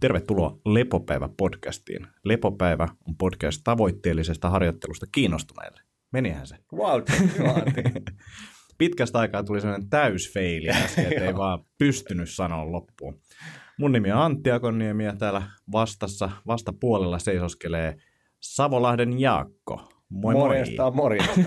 [0.00, 2.06] Tervetuloa Lepopäivä-podcastiin.
[2.24, 5.80] Lepopäivä on podcast tavoitteellisesta harjoittelusta kiinnostuneille.
[6.12, 6.56] Menihän se.
[6.74, 7.02] Wow,
[8.78, 13.20] Pitkästä aikaa tuli sellainen täysfeili äsken, ei vaan pystynyt sanoa loppuun.
[13.78, 15.42] Mun nimi on Antti Akoniemi ja täällä
[15.72, 17.96] vastassa, vastapuolella seisoskelee
[18.40, 19.88] Savolahden Jaakko.
[20.08, 20.92] Moi morjesta, moi.
[20.92, 21.40] morjesta.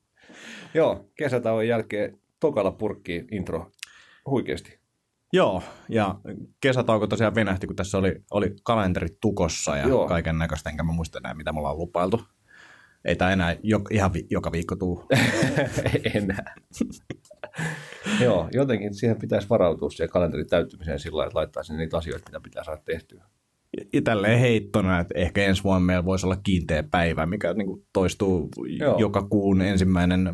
[0.74, 3.70] Joo, kesätauon jälkeen tokalla purkki intro
[4.30, 4.77] huikeasti.
[5.32, 6.20] Joo, ja
[6.60, 11.18] kesätauko tosiaan venähti, kun tässä oli, oli kalenterit tukossa ja kaiken näköistä, enkä mä muista
[11.18, 12.20] enää, mitä me ollaan lupailtu.
[13.04, 15.04] Ei tämä enää jo, ihan vi, joka viikko tuu.
[16.14, 16.54] Enää.
[18.24, 22.40] Joo, jotenkin siihen pitäisi varautua siihen kalenterin täyttymiseen sillä että laittaa sinne niitä asioita, mitä
[22.40, 23.24] pitää saada tehtyä.
[23.92, 27.86] Ja tälleen heittona, että ehkä ensi vuonna meillä voisi olla kiinteä päivä, mikä niin kuin
[27.92, 28.98] toistuu Joo.
[28.98, 30.30] joka kuun ensimmäinen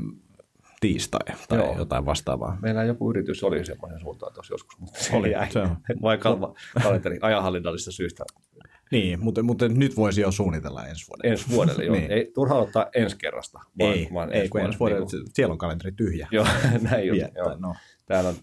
[0.84, 1.74] tiistai tai Joo.
[1.78, 2.58] jotain vastaavaa.
[2.62, 5.50] Meillä joku yritys oli semmoinen suuntaan tuossa joskus, mutta se Oli, jäi.
[5.52, 5.76] se on.
[6.02, 8.24] Vai kalva, kalenteri ajanhallinnallisista syistä
[8.92, 11.32] Niin, mutta, mutta nyt voisi jo suunnitella ensi vuodelle.
[11.32, 11.84] ensi vuodelle.
[11.84, 11.96] Joo.
[11.96, 12.10] Niin.
[12.10, 13.60] Ei turha ottaa ensi kerrasta.
[13.80, 16.28] ei, ei kun ensi vuodelle, niin siellä on kalenteri tyhjä.
[16.30, 16.46] Joo,
[16.90, 17.20] näin just.
[17.36, 17.56] Joo.
[17.58, 17.74] no,
[18.06, 18.36] Täällä on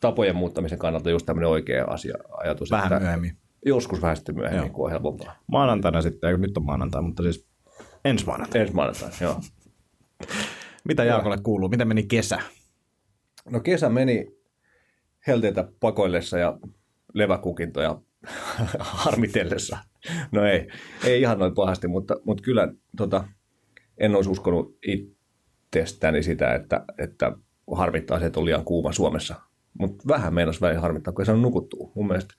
[0.00, 2.70] tapojen muuttamisen kannalta just tämmöinen oikea asia, ajatus.
[2.70, 3.36] vähän että myöhemmin.
[3.66, 4.74] Joskus vähän sitten myöhemmin, Joo.
[4.74, 5.36] kun on helpompaa.
[5.46, 7.46] Maanantaina sitten, nyt on maanantai, mutta siis
[8.04, 8.60] ensi maanantai.
[8.60, 9.40] Ensi maanantaina, joo.
[10.84, 11.68] Mitä Jaakolle kuuluu?
[11.68, 12.38] Miten meni kesä?
[13.50, 14.36] No kesä meni
[15.26, 16.58] helteitä pakoillessa ja
[17.14, 18.00] leväkukintoja
[18.78, 19.78] harmitellessa.
[20.32, 20.68] No ei,
[21.04, 23.24] ei ihan noin pahasti, mutta, mutta kyllä tota,
[23.98, 27.32] en olisi uskonut itsestäni sitä, että, että
[27.72, 29.34] harmittaa se, että on liian kuuma Suomessa.
[29.78, 31.92] Mutta vähän meinas välillä harmittaa, kun ei saanut nukuttua.
[31.94, 32.34] Mun mielestä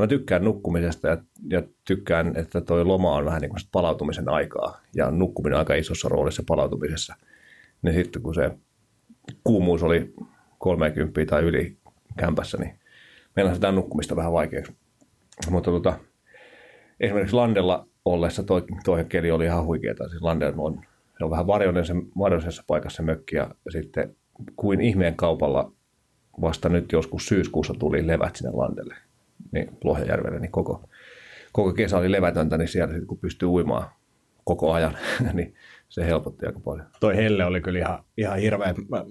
[0.00, 1.16] mä tykkään nukkumisesta ja,
[1.50, 5.74] ja tykkään, että toi loma on vähän niin kuin palautumisen aikaa ja nukkuminen on aika
[5.74, 7.14] isossa roolissa palautumisessa.
[7.82, 8.50] Niin sitten kun se
[9.44, 10.14] kuumuus oli
[10.58, 11.76] 30 tai yli
[12.16, 12.78] kämpässä, niin
[13.36, 14.72] meillä sitä nukkumista vähän vaikeaksi.
[15.50, 15.98] Mutta tota,
[17.00, 20.08] esimerkiksi Landella ollessa toi, toi keli oli ihan huikeeta.
[20.08, 20.80] Siis Landella on,
[21.18, 24.16] se on vähän varjoinen se, varjoisessa paikassa se mökki ja sitten
[24.56, 25.72] kuin ihmeen kaupalla
[26.40, 28.96] vasta nyt joskus syyskuussa tuli levät sinne Landelle,
[29.52, 30.88] niin Lohjajärvelle, niin koko,
[31.52, 33.90] koko kesä oli levätöntä, niin siellä sitten kun pystyy uimaan
[34.44, 34.96] koko ajan,
[35.32, 35.54] niin
[35.88, 36.86] se helpotti aika paljon.
[37.00, 38.74] Toi helle oli kyllä ihan, ihan hirveä.
[38.88, 39.04] Mä,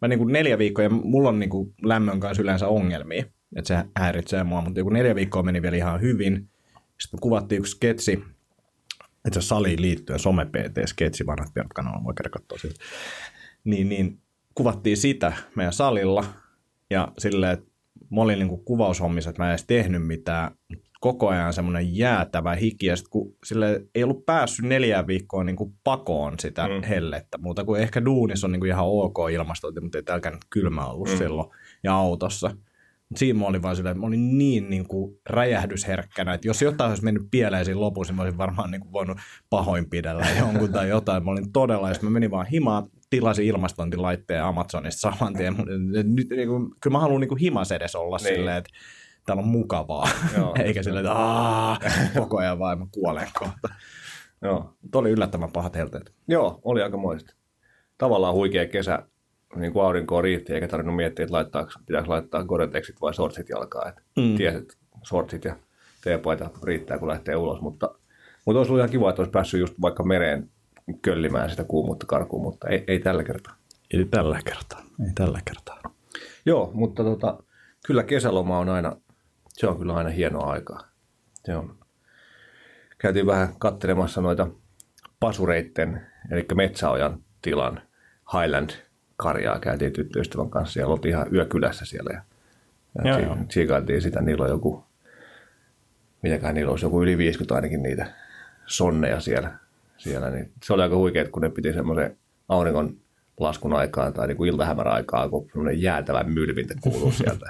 [0.00, 3.24] mä niin kuin neljä viikkoa, ja mulla on niin kuin lämmön kanssa yleensä ongelmia,
[3.56, 6.48] että se häiritsee mua, mutta joku neljä viikkoa meni vielä ihan hyvin.
[7.00, 8.24] Sitten kuvattiin yksi sketsi,
[9.24, 12.84] että se saliin liittyen, some PT, sketsi, vanhat pienot kanavaa, voi käydä katsoa siitä.
[13.64, 14.18] Niin, niin
[14.54, 16.24] kuvattiin sitä meidän salilla,
[16.90, 17.70] ja silleen, että
[18.10, 20.50] mä olin niin kuvaushommissa, että mä en edes tehnyt mitään,
[21.06, 25.56] koko ajan semmoinen jäätävä hiki, ja sit kun sille ei ollut päässyt neljään viikkoon niin
[25.56, 26.82] kuin pakoon sitä Mm.
[26.82, 30.44] hellettä, muuta kuin ehkä duunissa on niin kuin ihan ok ilmastointi, mutta ei täälläkään nyt
[30.50, 31.16] kylmä ollut Mm.
[31.16, 31.48] silloin,
[31.84, 32.50] ja autossa.
[33.16, 36.88] Siinä mä olin vaan silleen, että mä olin niin, niin kuin räjähdysherkkänä, että jos jotain
[36.90, 39.18] olisi mennyt pieleen siinä lopussa, niin mä olisin varmaan niin kuin voinut
[39.50, 41.24] pahoinpidellä jonkun tai jotain.
[41.24, 45.56] Mä olin todella, sit mä menin vaan himaan, tilasin ilmastointilaitteen Amazonista saman tien.
[46.14, 48.34] Nyt, niin kuin, kyllä mä haluan niin kuin himas edes olla niin.
[48.34, 48.70] silleen, että
[49.26, 50.54] täällä on mukavaa, Joo.
[50.58, 51.78] eikä silleen, että aah,
[52.18, 53.68] koko ajan vaan mä kuolen kohta.
[54.42, 56.12] Joo, Mutta oli yllättävän pahat helteet.
[56.28, 57.34] Joo, oli aika moista.
[57.98, 59.02] Tavallaan huikea kesä,
[59.56, 63.88] niin kuin aurinkoa riitti, eikä tarvinnut miettiä, että laittaako, pitääkö laittaa Gore-Texit vai shortsit jalkaan.
[63.88, 64.22] Että mm.
[64.22, 64.36] Mm.
[64.36, 64.76] Tiesit,
[65.08, 65.56] shortsit ja
[66.04, 67.60] teepaita riittää, kun lähtee ulos.
[67.60, 67.94] Mutta,
[68.44, 70.50] mutta olisi ollut ihan kiva, että olisi päässyt just vaikka mereen
[71.02, 73.54] köllimään sitä kuumuutta karkuun, mutta ei, ei tällä kertaa.
[73.94, 75.80] Ei tällä kertaa, ei tällä kertaa.
[76.46, 77.42] Joo, mutta tota,
[77.86, 78.96] kyllä kesäloma on aina,
[79.56, 80.88] se on kyllä aina hienoa aikaa.
[81.44, 81.78] Se on.
[82.98, 84.48] Käytiin vähän katselemassa noita
[85.20, 87.82] pasureitten, eli metsäojan tilan
[88.32, 89.58] Highland-karjaa.
[89.60, 92.10] Käytiin tyttöystävän kanssa ja oltiin ihan yökylässä siellä.
[92.12, 92.22] Ja,
[93.04, 93.36] ja Joo, tsi- joo.
[93.48, 94.84] tsiikailtiin sitä, niillä on joku,
[96.22, 98.06] mitäkään niillä olisi, joku yli 50 ainakin niitä
[98.66, 99.52] sonneja siellä.
[99.98, 102.16] siellä niin se oli aika huikeet, kun ne piti semmoisen
[102.48, 102.96] auringon
[103.40, 107.46] laskun aikaan tai niin kuin iltahämärän aikaa, kun semmoinen jäätävä mylvintä kuuluu sieltä.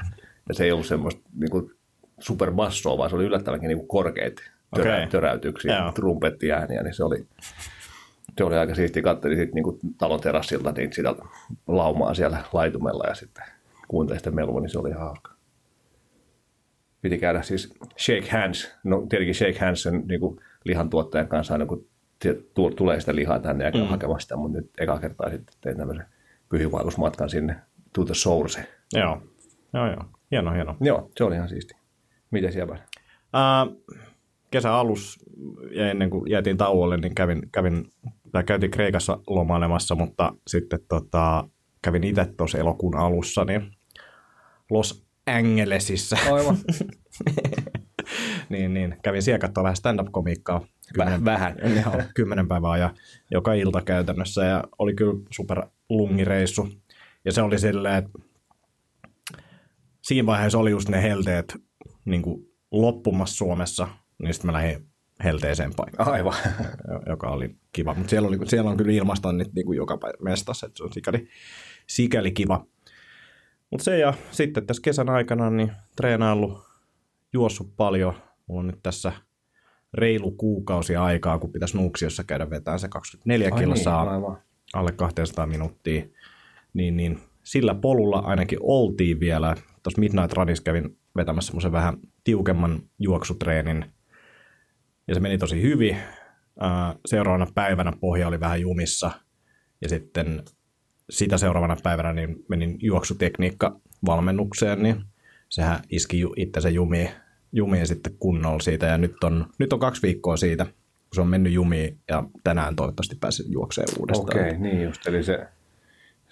[0.49, 1.76] Ja se ei ollut semmoista niin kuin
[2.21, 4.43] superbassoa, vaan se oli yllättävänkin niin kuin korkeita
[4.75, 5.07] törä, Okei.
[5.07, 5.93] töräytyksiä, Joo.
[5.93, 7.27] trumpettiääniä, niin se oli,
[8.39, 9.03] se oli aika siistiä.
[9.03, 11.15] Katselin sitten niin talon terassilta niin sitä
[11.67, 13.45] laumaa siellä laitumella ja sitten
[13.89, 15.33] kuuntelin sitä melua, niin se oli ihan hauska.
[17.03, 21.67] Piti käydä siis shake hands, no tietenkin shake hands sen niin kuin lihantuottajan kanssa aina
[21.67, 21.87] kun
[22.77, 23.87] tulee sitä lihaa tänne ja mm.
[23.87, 26.07] hakemaan sitä, mutta nyt eka kertaa sitten tein tämmöisen
[26.49, 27.57] pyhiinvaellusmatkan sinne
[27.93, 28.67] to the source.
[28.93, 29.23] Joo,
[29.73, 30.05] joo, joo.
[30.31, 30.77] Hieno, hieno.
[30.81, 31.75] Joo, se oli ihan siisti.
[32.31, 32.75] Miten siellä?
[32.75, 33.83] Uh,
[34.51, 35.19] kesän alus
[35.71, 37.85] ja ennen kuin jäätiin tauolle, niin kävin, kävin
[38.33, 41.49] tai käytiin Kreikassa lomailemassa, mutta sitten tota,
[41.83, 43.73] kävin itse tuossa elokuun alussa niin
[44.71, 46.17] Los Angelesissa.
[46.33, 46.57] Aivan.
[48.49, 48.97] niin, niin.
[49.03, 50.67] Kävin siellä katsoa vähän stand-up-komiikkaa.
[50.97, 51.25] Vähän.
[51.25, 51.57] vähän.
[51.85, 52.95] Joo, kymmenen päivää ja
[53.31, 56.69] joka ilta käytännössä ja oli kyllä super lungireissu.
[57.25, 58.19] Ja se oli silleen, että
[60.03, 61.57] siinä vaiheessa oli just ne helteet
[62.07, 63.89] niin kuin loppumassa Suomessa,
[64.19, 64.87] niin sitten mä lähdin
[65.25, 66.13] helteeseen paikkaan.
[66.13, 66.35] Aivan.
[67.07, 67.95] joka oli kiva.
[67.95, 70.93] Mutta siellä, oli, siellä on kyllä ilmastonnit niin kuin joka päivä mestassa, että se on
[70.93, 71.29] sikäli,
[71.87, 72.67] sikäli kiva.
[73.71, 76.59] Mutta se ja sitten tässä kesän aikana niin treenaillut,
[77.33, 78.15] juossut paljon.
[78.47, 79.13] Mulla on nyt tässä
[79.95, 84.39] reilu kuukausi aikaa, kun pitäisi Nuuksiossa käydä vetämään se 24 Ai kilsaa niin, aivan.
[84.73, 86.07] alle 200 minuuttia.
[86.75, 89.55] Niin, niin sillä polulla ainakin oltiin vielä.
[89.83, 93.85] Tuossa Midnight Runissa kävin vetämässä semmoisen vähän tiukemman juoksutreenin.
[95.09, 95.97] Ja se meni tosi hyvin.
[97.07, 99.11] Seuraavana päivänä pohja oli vähän jumissa.
[99.83, 100.43] Ja sitten
[101.11, 105.05] sitä seuraavana päivänä niin menin juoksutekniikka valmennukseen, niin
[105.49, 107.11] sehän iski itsensä jumiin,
[107.53, 108.87] jumiin sitten kunnolla siitä.
[108.87, 110.75] Ja nyt on, nyt on kaksi viikkoa siitä, kun
[111.15, 114.41] se on mennyt jumiin ja tänään toivottavasti pääsen juokseen uudestaan.
[114.41, 115.07] Okei, niin just.
[115.07, 115.49] Eli se,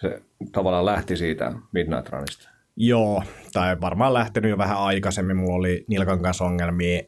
[0.00, 0.22] se
[0.52, 2.53] tavallaan lähti siitä Midnight Runista.
[2.76, 3.22] Joo,
[3.52, 5.36] tai varmaan lähtenyt jo vähän aikaisemmin.
[5.36, 7.02] Mulla oli nilkan kanssa ongelmia,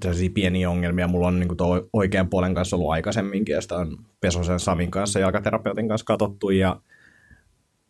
[0.00, 1.08] tällaisia pieniä ongelmia.
[1.08, 5.20] Mulla on niin tuo oikean puolen kanssa ollut aikaisemminkin, ja sitä on Pesosen Savin kanssa,
[5.20, 6.80] jalkaterapeutin kanssa katsottu, ja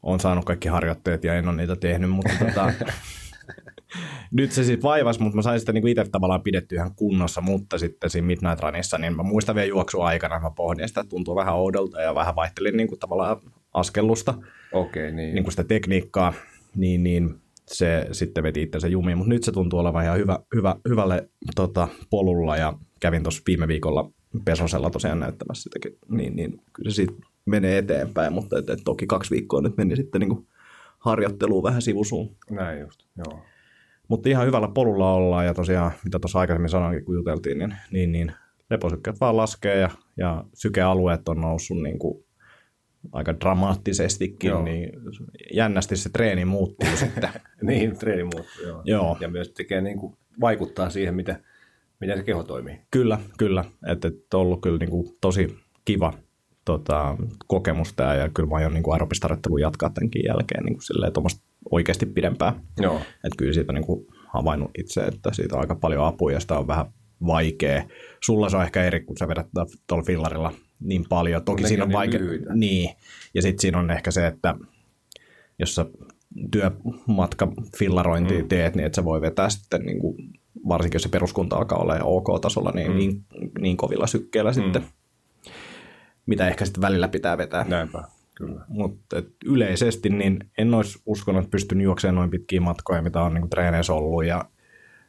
[0.03, 2.73] on saanut kaikki harjoitteet, ja en ole niitä tehnyt, mutta tota,
[4.31, 7.79] nyt se sitten vaivasi, mutta mä sain sitä niinku itse tavallaan pidetty ihan kunnossa, mutta
[7.79, 12.03] sitten siinä Midnight Runissa, niin mä muistan vielä juoksuaikana, mä pohdin sitä, tuntuu vähän oudolta
[12.03, 13.37] ja vähän vaihtelin niinku tavallaan
[13.75, 14.35] askellusta,
[14.73, 15.35] Okei, niin.
[15.35, 16.33] niin kuin sitä tekniikkaa,
[16.77, 17.35] niin, niin
[17.67, 21.89] se sitten veti itsensä jumiin, mutta nyt se tuntuu olevan ihan hyvä, hyvä, hyvälle tota,
[22.11, 24.11] polulla ja kävin tuossa viime viikolla
[24.45, 27.13] Pesosella tosiaan näyttämässä sitäkin, niin, niin kyllä se siitä
[27.45, 30.47] menee eteenpäin, mutta et, et toki kaksi viikkoa nyt meni sitten niin kuin
[30.99, 32.37] harjoitteluun vähän sivusuun.
[32.51, 33.43] Näin just, joo.
[34.09, 38.13] Mutta ihan hyvällä polulla ollaan ja tosiaan, mitä tuossa aikaisemmin sanoinkin, kun juteltiin, niin, niin,
[38.13, 38.33] niin
[38.71, 42.26] leposykkeet vaan laskee ja, ja sykealueet on noussut niin kuin
[43.13, 44.63] aika dramaattisestikin, Joo.
[44.63, 44.91] niin
[45.53, 47.31] jännästi se treeni muuttuu sitten.
[47.63, 48.83] Niin, treeni muuttuu, joo.
[48.85, 49.17] Joo.
[49.21, 51.45] Ja myös tekee niin kuin, vaikuttaa siihen, miten,
[52.01, 52.81] miten se keho toimii.
[52.91, 53.65] Kyllä, kyllä.
[53.87, 56.13] Että et on ollut kyllä niin kuin tosi kiva
[56.65, 57.17] tota,
[57.47, 61.13] kokemus tämä ja kyllä mä aion niin aerobistarjoittelua jatkaa tämänkin jälkeen niin kuin silleen,
[61.71, 62.55] oikeasti pidempään.
[62.81, 62.97] Joo.
[62.97, 66.41] Että kyllä siitä on niin kuin havainnut itse, että siitä on aika paljon apua ja
[66.41, 66.87] sitä on vähän
[67.27, 67.85] vaikea.
[68.25, 69.47] Sulla se on ehkä eri, kun sä vedät
[69.87, 71.45] tuolla fillarilla niin paljon.
[71.45, 72.21] Toki Nekin siinä on niin vaikea.
[72.55, 72.91] Niin.
[73.35, 74.55] Ja sitten siinä on ehkä se, että
[75.59, 75.87] jos sä
[76.51, 78.49] työmatka fillarointia mm.
[78.49, 80.17] teet, niin että sä voi vetää sitten niin kuin,
[80.69, 82.97] varsinkin jos se peruskunta alkaa olla OK-tasolla, niin, mm.
[82.97, 83.25] niin,
[83.61, 84.55] niin kovilla sykkeillä mm.
[84.55, 84.85] sitten,
[86.27, 87.65] mitä ehkä sitten välillä pitää vetää.
[87.69, 88.65] Näinpä, kyllä.
[88.69, 93.49] Mutta yleisesti niin en olisi uskonut, että pystyn juoksemaan noin pitkiä matkoja, mitä on niinku
[93.49, 94.45] treeneissä ollut ja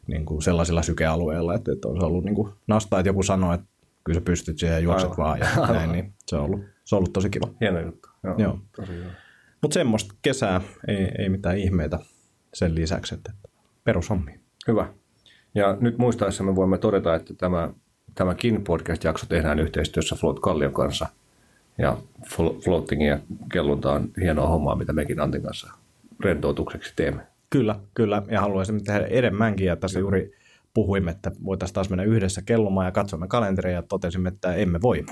[0.08, 3.68] niinku sellaisilla sykealueilla, että, että on ollut niinku nastaa, että joku sanoo, että
[4.08, 5.26] kyllä sä pystyt siihen ja juokset Aivan.
[5.26, 7.48] vaan ja näin, niin se on ollut, se on ollut tosi kiva.
[7.62, 8.10] Hieno juttu.
[8.24, 8.36] Joo.
[8.38, 8.60] Joo.
[8.76, 9.10] Tosi hyvä.
[9.62, 12.00] Mutta semmoista kesää, ei, ei mitään ihmeitä
[12.54, 13.32] sen lisäksi, että
[13.84, 14.40] perushommi.
[14.68, 14.88] Hyvä.
[15.56, 17.70] Ja nyt muistaessa me voimme todeta, että tämä,
[18.16, 21.08] tämäkin podcast-jakso tehdään yhteistyössä Float Kallion kanssa.
[21.78, 23.20] Ja flo- floating ja
[23.52, 25.72] kellunta on hienoa hommaa, mitä mekin Antin kanssa
[26.20, 27.22] rentoutukseksi teemme.
[27.50, 30.32] Kyllä, kyllä, ja haluaisin tehdä enemmänkin, ja tässä juuri
[30.78, 35.06] puhuimme, että voitaisiin taas mennä yhdessä kellumaan ja katsomme kalenteria ja totesimme, että emme voi.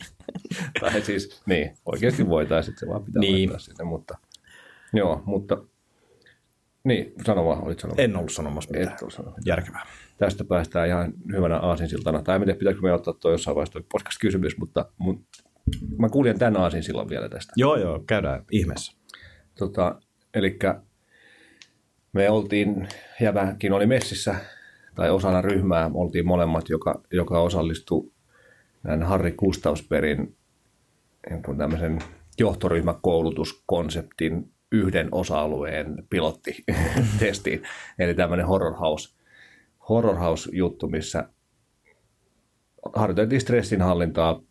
[0.80, 3.50] tai siis, niin, oikeasti voitaisiin, se vaan pitää Niin.
[3.58, 4.18] sinne, mutta
[4.92, 5.58] joo, mutta
[6.84, 8.00] niin, sano vaan, olit sanonut.
[8.00, 8.94] En ollut sanomassa mitään.
[8.94, 9.38] Et ole sanonut.
[9.46, 9.86] Järkevää.
[10.18, 12.22] Tästä päästään ihan hyvänä aasinsiltana.
[12.22, 15.26] Tai en tiedä, pitääkö me ottaa tuo jossain vaiheessa podcast-kysymys, mutta mun,
[15.98, 17.52] mä kuulin tämän aasinsillan vielä tästä.
[17.56, 18.92] Joo, joo, käydään ihmeessä.
[19.58, 20.00] Tota,
[20.34, 20.58] eli
[22.12, 22.88] me oltiin,
[23.20, 24.34] Jäväkin oli messissä,
[24.96, 28.10] tai osana ryhmää oltiin molemmat, joka, joka osallistui
[28.82, 30.36] näin Harri Gustavsbergin
[31.30, 31.98] jonkun tämmöisen
[32.38, 37.62] johtoryhmäkoulutuskonseptin yhden osa-alueen pilottitestiin.
[37.98, 39.16] Eli tämmöinen horror house,
[39.88, 41.28] horror house juttu, missä
[42.94, 44.42] harjoiteltiin stressinhallintaa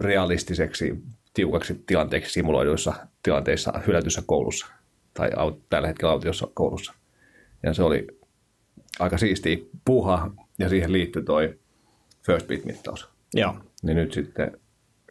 [0.00, 1.02] realistiseksi,
[1.34, 4.66] tiukaksi tilanteeksi simuloiduissa tilanteissa hylätyssä koulussa
[5.14, 5.30] tai
[5.68, 6.94] tällä hetkellä autiossa koulussa.
[7.62, 8.06] Ja se oli
[8.98, 11.58] aika siisti puha ja siihen liittyi toi
[12.26, 13.08] first beat mittaus.
[13.34, 13.54] Joo.
[13.82, 14.60] Niin nyt sitten,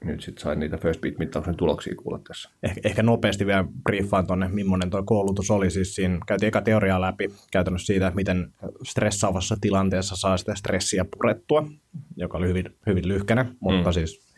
[0.03, 2.49] nyt sitten sain niitä first beat mittauksen tuloksia kuulla tässä.
[2.63, 5.71] Ehkä, ehkä nopeasti vielä briefaan tuonne, millainen tuo koulutus oli.
[5.71, 11.67] Siis siinä käytiin eka teoriaa läpi käytännössä siitä, miten stressaavassa tilanteessa saa sitä stressiä purettua,
[12.17, 13.93] joka oli hyvin, hyvin lyhkäinen, mutta mm.
[13.93, 14.34] siis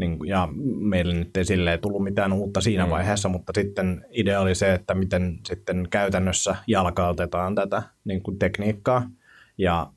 [0.00, 0.48] niin, ja
[0.80, 2.90] meille nyt ei silleen tullut mitään uutta siinä mm.
[2.90, 9.10] vaiheessa, mutta sitten idea oli se, että miten sitten käytännössä jalkautetaan tätä niin kuin tekniikkaa
[9.58, 9.92] ja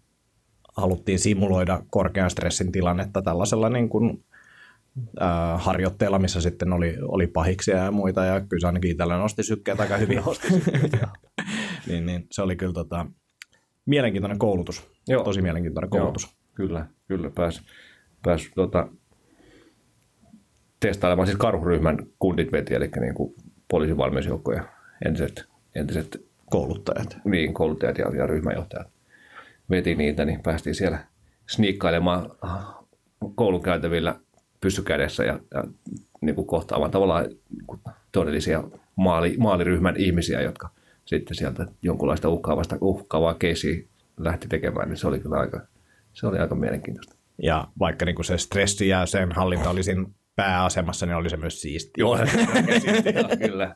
[0.78, 4.24] haluttiin simuloida korkean stressin tilannetta tällaisella niin kuin,
[5.22, 9.44] äh, harjoitteella, missä sitten oli, oli pahiksia ja muita, ja kyllä se ainakin itsellä nosti
[9.44, 10.18] sykkeet aika hyvin.
[10.26, 10.92] nosti sykkeet,
[11.88, 13.06] niin, niin, se oli kyllä tota,
[13.86, 15.24] mielenkiintoinen koulutus, Joo.
[15.24, 16.24] tosi mielenkiintoinen koulutus.
[16.24, 17.62] Joo, kyllä, kyllä pääsi
[18.24, 18.88] pääs, tota,
[20.84, 23.34] testailemaan siis karhuryhmän kundit veti, eli niin kuin
[23.72, 24.63] poliisivalmiusjoukkoja,
[25.06, 27.18] entiset, entiset kouluttajat.
[27.25, 28.88] Niin, kouluttajat ja, ja ryhmäjohtajat
[29.70, 31.00] veti niitä, niin päästiin siellä
[31.50, 32.32] sniikkailemaan
[33.36, 34.20] koulukäytävillä
[34.62, 35.63] pyssykädessä ja, ja
[36.22, 38.63] niin kuin kohtaamaan tavallaan niin kuin todellisia
[38.96, 40.70] maali, maaliryhmän ihmisiä, jotka
[41.06, 43.84] sitten sieltä jonkunlaista uhkaavasta, uhkaavaa keisiä
[44.18, 45.62] lähti tekemään, niin se oli kyllä aika,
[46.13, 47.16] se oli aika mielenkiintoista.
[47.44, 51.38] Ja vaikka niin kuin se stressi ja sen hallinta oli siinä pääasemassa, niin oli se
[51.38, 51.92] myös siisti.
[51.98, 52.18] Joo,
[53.46, 53.75] kyllä.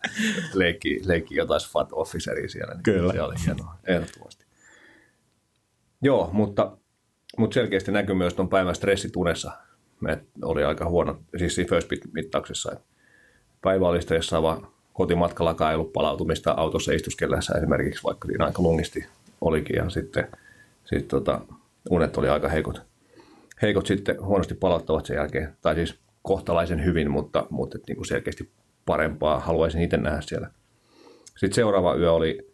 [0.53, 2.73] Leikki, leikki jotain fat officeria siellä.
[2.73, 3.13] Niin kyllä.
[3.13, 4.45] Se oli hienoa, ehdottomasti.
[6.01, 6.77] Joo, mutta,
[7.37, 9.51] mutta selkeästi näkyy myös tuon päivän stressitunessa.
[9.99, 12.79] Me oli aika huono, siis siinä first mittauksessa.
[13.61, 19.05] Päivä oli stressaava, kotimatkalla ei ollut palautumista autossa istuskellessa esimerkiksi, vaikka niin aika lungisti
[19.41, 19.75] olikin.
[19.75, 20.27] Ja sitten
[20.85, 21.41] sit tota,
[21.89, 22.81] unet oli aika heikot.
[23.61, 28.51] Heikot sitten huonosti palauttavat sen jälkeen, tai siis kohtalaisen hyvin, mutta, mutta niin kuin selkeästi
[28.85, 30.51] parempaa haluaisin itse nähdä siellä.
[31.25, 32.53] Sitten seuraava yö oli,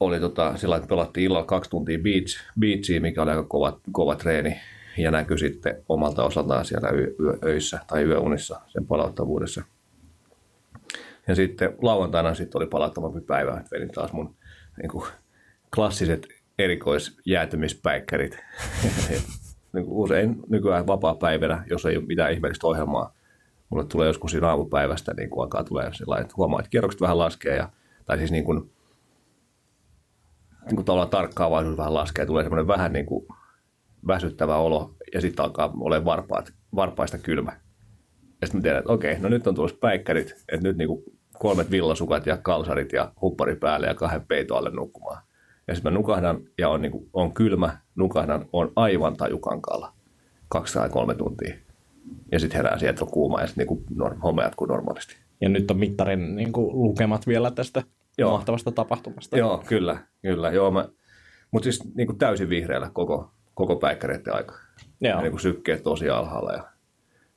[0.00, 4.16] oli tota, sillä että pelattiin illalla kaksi tuntia beach, beachia, mikä oli aika kova, kova
[4.16, 4.60] treeni
[4.98, 9.62] ja näkyi sitten omalta osaltaan siellä yö, yö, öissä tai yöunissa sen palauttavuudessa.
[11.28, 14.34] Ja sitten lauantaina sitten oli palauttavampi päivä, että vedin taas mun
[14.82, 15.06] niin kuin,
[15.74, 18.38] klassiset erikoisjäätymispäikkärit.
[19.72, 23.14] niin kuin usein nykyään vapaa-päivänä, jos ei ole mitään ihmeellistä ohjelmaa,
[23.70, 27.18] mulle tulee joskus siinä aamupäivästä, niin kuin alkaa tulee sellainen, että huomaa, että kierrokset vähän
[27.18, 27.68] laskee, ja,
[28.04, 28.70] tai siis niin kuin,
[30.66, 33.26] niin kuin tavallaan tarkkaavaisuus vähän laskee, tulee semmoinen vähän niin kuin
[34.06, 37.52] väsyttävä olo, ja sitten alkaa olla varpaat, varpaista kylmä.
[38.40, 41.04] Ja sitten mä tiedän, että okei, no nyt on tulossa päikkärit, että nyt niin kuin
[41.38, 45.22] kolmet villasukat ja kalsarit ja huppari päälle ja kahden peito alle nukkumaan.
[45.68, 49.92] Ja sitten mä nukahdan ja on, niin kuin, on kylmä, nukahdan, on aivan tajukankalla
[50.48, 51.54] kaksi tai kolme tuntia.
[52.32, 55.16] Ja sitten herää sieltä on kuuma ja sitten niin norm, homma jatkuu normaalisti.
[55.40, 57.82] Ja nyt on mittarin niin kuin, lukemat vielä tästä
[58.18, 58.30] Joo.
[58.30, 59.38] mahtavasta tapahtumasta.
[59.38, 59.98] Joo, kyllä.
[60.22, 60.50] kyllä.
[60.50, 60.88] Joo, mä,
[61.50, 64.54] mutta siis niin kuin täysin vihreällä koko, koko päikkäreiden aika.
[65.00, 65.16] Joo.
[65.16, 66.64] Ja niin kuin sykkeet tosi alhaalla ja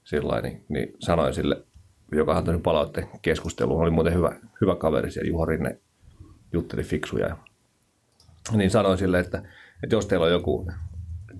[0.03, 1.63] sillä niin, niin sanoin sille,
[2.11, 5.79] joka antoi palautteen keskusteluun, oli muuten hyvä, hyvä kaveri siellä, Juho Rinne
[6.53, 7.37] jutteli fiksuja ja
[8.51, 9.37] niin sanoin sille, että,
[9.83, 10.67] että jos teillä on joku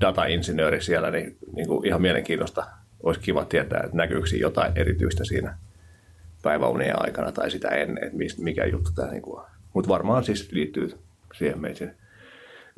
[0.02, 2.66] data-insinööri siellä, niin, niin kuin ihan mielenkiintoista
[3.04, 5.58] olisi kiva tietää, että näkyykö jotain erityistä siinä
[6.44, 9.46] päiväunien aikana tai sitä ennen, että mikä juttu tämä niin kuin on.
[9.74, 10.90] Mutta varmaan siis liittyy
[11.38, 11.96] siihen meidän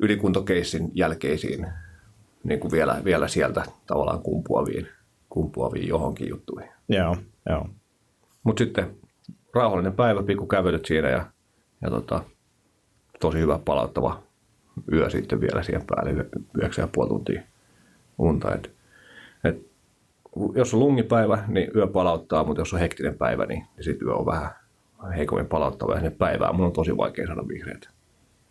[0.00, 1.66] ylikuntokeissin jälkeisiin
[2.44, 4.88] niin kuin vielä, vielä sieltä tavallaan kumpuaviin,
[5.28, 6.70] kumpuaviin johonkin juttuihin.
[6.88, 7.16] Joo,
[7.48, 7.68] joo.
[8.42, 8.96] Mutta sitten
[9.54, 11.26] rauhallinen päivä, pikku kävelyt siinä ja,
[11.82, 12.24] ja tota,
[13.20, 14.22] tosi hyvä palauttava
[14.92, 17.42] yö sitten vielä siihen päälle, yhdeksän ja puoli tuntia
[18.18, 18.54] unta.
[18.54, 18.70] Et,
[19.44, 19.66] et,
[20.54, 24.14] jos on lungipäivä, niin yö palauttaa, mutta jos on hektinen päivä, niin, niin sitten yö
[24.14, 24.50] on vähän
[25.16, 25.92] heikommin palauttava.
[25.92, 27.88] Ja sinne päivään mun on tosi vaikea saada vihreät.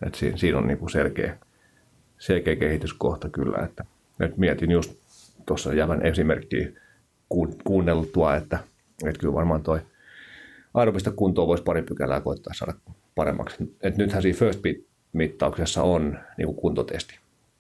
[0.06, 1.38] Et siinä, siinä on niinku selkeä,
[2.20, 3.66] selkeä kehityskohta kyllä.
[3.66, 3.86] Että,
[4.20, 4.94] et mietin just
[5.46, 6.70] tuossa jävän esimerkkiä
[7.64, 8.60] kuunneltua, että,
[9.06, 9.80] että kyllä varmaan toi
[10.74, 12.74] aerobista kuntoa voisi pari pykälää koittaa saada
[13.18, 13.76] paremmaksi.
[13.82, 14.60] Et nythän siinä first
[15.14, 17.20] mittauksessa on niin kuin kuntotesti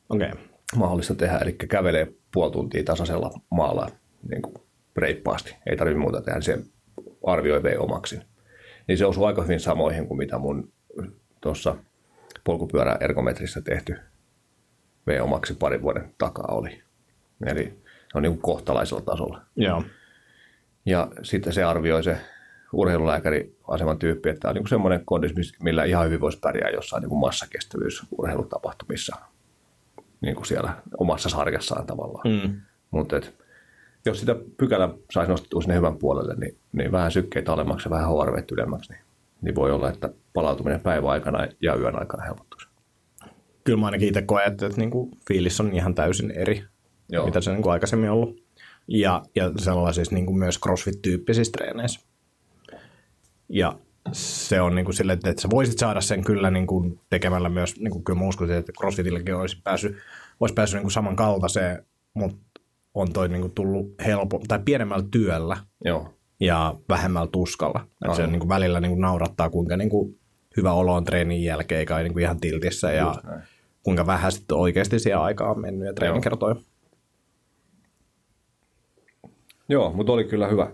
[0.10, 0.32] okay.
[0.76, 3.92] mahdollista tehdä, eli kävelee puoli tuntia tasaisella maalla
[4.30, 4.56] niin kuin
[4.98, 6.60] reippaasti, ei tarvitse muuta tehdä, se
[7.28, 8.20] arvioi V omaksi.
[8.88, 10.72] Niin se osuu aika hyvin samoihin kuin mitä mun
[11.42, 11.76] tuossa
[12.44, 13.96] polkupyörä ergometrissä tehty
[15.08, 16.82] V omaksi parin vuoden takaa oli.
[17.46, 17.64] Eli
[18.12, 19.42] se on niin kuin kohtalaisella tasolla.
[19.56, 19.84] Joo.
[20.86, 22.18] Ja sitten se arvioi se
[22.74, 25.33] urheilulääkäri aseman tyyppi, että on niin semmoinen kondis,
[25.63, 29.15] millä ihan hyvin voisi pärjää jossain niin massakestävyys urheilutapahtumissa
[30.21, 32.27] niin kuin siellä omassa sarjassaan tavallaan.
[32.27, 32.62] Mm.
[32.91, 33.21] Mutta
[34.05, 38.09] jos sitä pykälä saisi nostettua sinne hyvän puolelle, niin, niin vähän sykkeitä alemmaksi ja vähän
[38.09, 39.01] HRV ylemmäksi, niin,
[39.41, 42.67] niin voi olla, että palautuminen päiväaikana ja yön aikana helpottuisi.
[43.63, 46.63] Kyllä mä ainakin itse koen, että, että niin kuin fiilis on ihan täysin eri,
[47.09, 47.25] Joo.
[47.25, 48.43] mitä se on niin kuin aikaisemmin ollut.
[48.88, 52.07] Ja, ja sellaisissa niin kuin myös crossfit-tyyppisissä treeneissä.
[53.50, 53.80] Ja
[54.12, 57.80] se on niin kuin sille, että sä voisit saada sen kyllä niin kuin tekemällä myös,
[57.80, 59.98] niin kuin kyllä mä uskoisin, että CrossFitillekin olisi päässyt,
[60.39, 62.62] olisi päässyt niin kuin samankaltaiseen, mutta
[62.94, 66.13] on toi niin kuin tullut helpo, tai pienemmällä työllä Joo.
[66.39, 67.88] ja vähemmällä tuskalla.
[68.06, 70.20] Että se niin kuin välillä niin kuin naurattaa, kuinka niin kuin
[70.58, 73.16] hyvä olo on treenin jälkeen, eikä niin kuin ihan tiltissä ja
[73.84, 76.22] kuinka vähän sitten oikeasti siihen aikaa on mennyt ja treeni Joo.
[76.22, 76.56] kertoo.
[79.70, 80.72] Joo, mutta oli kyllä hyvä,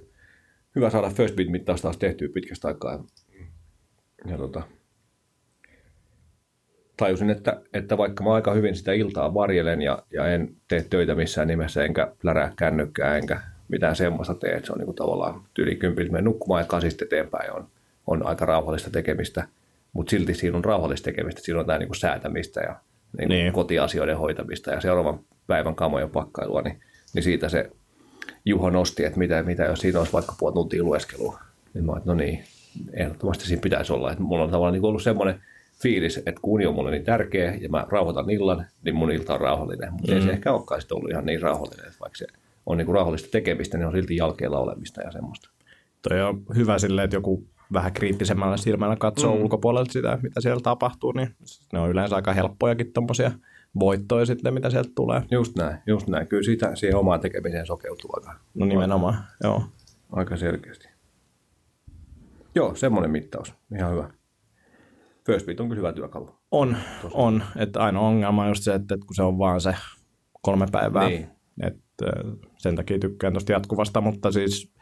[0.75, 3.03] hyvä saada first beat mittaus taas tehtyä pitkästä aikaa.
[4.25, 4.61] Ja tota,
[6.97, 11.15] tajusin, että, että vaikka mä aika hyvin sitä iltaa varjelen ja, ja en tee töitä
[11.15, 15.41] missään nimessä, enkä plärää kännykkää, enkä mitään semmoista tee, että se on niin kuin tavallaan
[15.59, 17.67] yli kympiltä menen nukkumaan ja kasista eteenpäin on,
[18.07, 19.47] on aika rauhallista tekemistä,
[19.93, 22.75] mutta silti siinä on rauhallista tekemistä, siinä on tämä niin kuin säätämistä ja
[23.17, 23.53] niin kuin Niin.
[23.53, 26.79] kotiasioiden hoitamista ja seuraavan päivän kamojen pakkailua, niin,
[27.13, 27.69] niin siitä se
[28.45, 31.39] Juho nosti, että mitä, mitä jos siinä olisi vaikka puoli tuntia lueskelua.
[31.73, 32.43] Niin mä että no niin,
[32.93, 34.11] ehdottomasti siinä pitäisi olla.
[34.11, 35.41] Että mulla on tavallaan niin ollut semmoinen
[35.81, 39.33] fiilis, että kun uni on mulle niin tärkeä ja mä rauhoitan illan, niin mun ilta
[39.33, 39.93] on rauhallinen.
[39.93, 40.17] Mutta mm.
[40.17, 42.27] ei se ehkä olekaan sitten ollut ihan niin rauhallinen, että vaikka se
[42.65, 45.49] on niin kuin rauhallista tekemistä, niin on silti jälkeellä olemista ja semmoista.
[46.09, 49.41] Toi on hyvä silleen, että joku vähän kriittisemmällä silmällä katsoo mm.
[49.41, 51.35] ulkopuolelta sitä, mitä siellä tapahtuu, niin
[51.73, 53.31] ne on yleensä aika helppojakin tommosia
[53.79, 55.21] voittoja sitten, mitä sieltä tulee.
[55.31, 56.27] Just näin, just näin.
[56.27, 59.63] Kyllä siitä siihen omaan tekemiseen sokeutuu aika, No nimenomaan, joo.
[60.11, 60.87] aika selkeästi.
[62.55, 63.53] Joo, semmoinen mittaus.
[63.77, 64.09] Ihan hyvä.
[65.25, 66.29] First Beat on kyllä hyvä työkalu.
[66.51, 66.77] On,
[67.11, 67.43] on.
[67.55, 69.75] Että ainoa ongelma on just se, että, että kun se on vaan se
[70.41, 71.07] kolme päivää.
[71.07, 71.27] Niin.
[71.63, 72.05] Että
[72.57, 74.72] sen takia tykkään tuosta jatkuvasta, mutta siis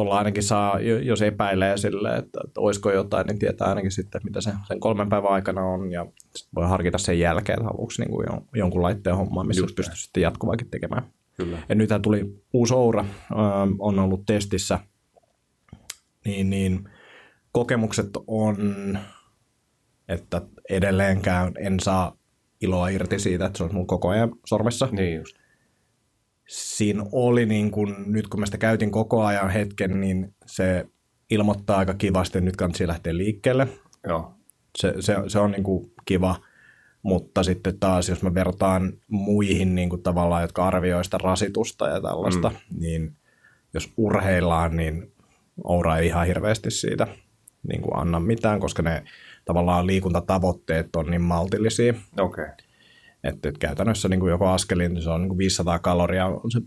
[0.00, 4.20] tuolla ainakin saa, jo- jos epäilee sille, että, että olisiko jotain, niin tietää ainakin sitten,
[4.24, 6.06] mitä se sen kolmen päivän aikana on, ja
[6.54, 9.96] voi harkita sen jälkeen, että haluatko niin kuin jon- jonkun laitteen hommaa, missä Just pystyy
[9.96, 11.02] sitten jatkuvaakin tekemään.
[11.36, 11.58] Kyllä.
[11.68, 14.78] Ja nythän tuli uusi Oura, ähm, on ollut testissä,
[16.24, 16.88] niin, niin
[17.52, 18.98] kokemukset on,
[20.08, 22.16] että edelleenkään en saa
[22.60, 24.88] iloa irti siitä, että se on mun koko ajan sormessa.
[24.92, 25.36] Niin just.
[26.50, 30.86] Siinä oli niin kun, nyt kun mä sitä käytin koko ajan hetken, niin se
[31.30, 33.68] ilmoittaa aika kivasti, että nyt kannattaa lähteä liikkeelle.
[34.08, 34.34] Joo.
[34.78, 36.36] Se, se, se on niin kuin kiva,
[37.02, 42.00] mutta sitten taas jos mä vertaan muihin niin kuin tavallaan, jotka arvioi sitä rasitusta ja
[42.00, 42.80] tällaista, mm.
[42.80, 43.16] niin
[43.74, 45.12] jos urheillaan, niin
[45.64, 47.06] Oura ei ihan hirveästi siitä
[47.68, 49.04] niin kuin anna mitään, koska ne
[49.44, 52.44] tavallaan liikuntatavoitteet on niin maltillisia, Okei.
[52.44, 52.69] Okay.
[53.24, 56.50] Että, että käytännössä niin kuin joko askelin, niin se on niin kuin 500 kaloria on
[56.50, 56.60] se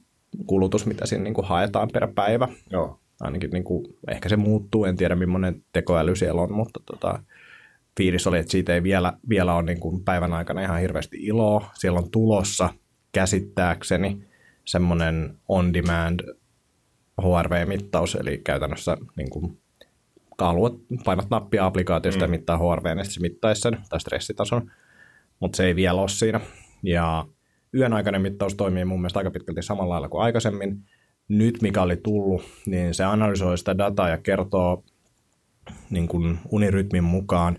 [0.45, 2.47] kulutus, mitä siinä niin kuin haetaan per päivä.
[2.69, 2.99] Joo.
[3.21, 7.23] Ainakin niin kuin, ehkä se muuttuu, en tiedä millainen tekoäly siellä on, mutta tota,
[7.97, 11.69] fiilis oli, että siitä ei vielä, vielä ole niin kuin päivän aikana ihan hirveästi iloa.
[11.73, 12.69] Siellä on tulossa
[13.11, 14.27] käsittääkseni
[14.65, 16.19] semmoinen on-demand
[17.21, 19.57] HRV-mittaus, eli käytännössä niin kuin
[20.41, 20.73] haluat,
[21.05, 22.23] painat nappia applikaatiosta mm.
[22.23, 24.71] ja mittaa HRV, niin sitten se mittaisi sen, tai stressitason,
[25.39, 26.41] mutta se ei vielä ole siinä.
[26.83, 27.25] Ja
[27.73, 30.77] yön aikainen mittaus toimii mun mielestä aika pitkälti samalla lailla kuin aikaisemmin.
[31.27, 34.83] Nyt mikä oli tullut, niin se analysoi sitä dataa ja kertoo
[35.89, 37.57] niin kuin unirytmin mukaan,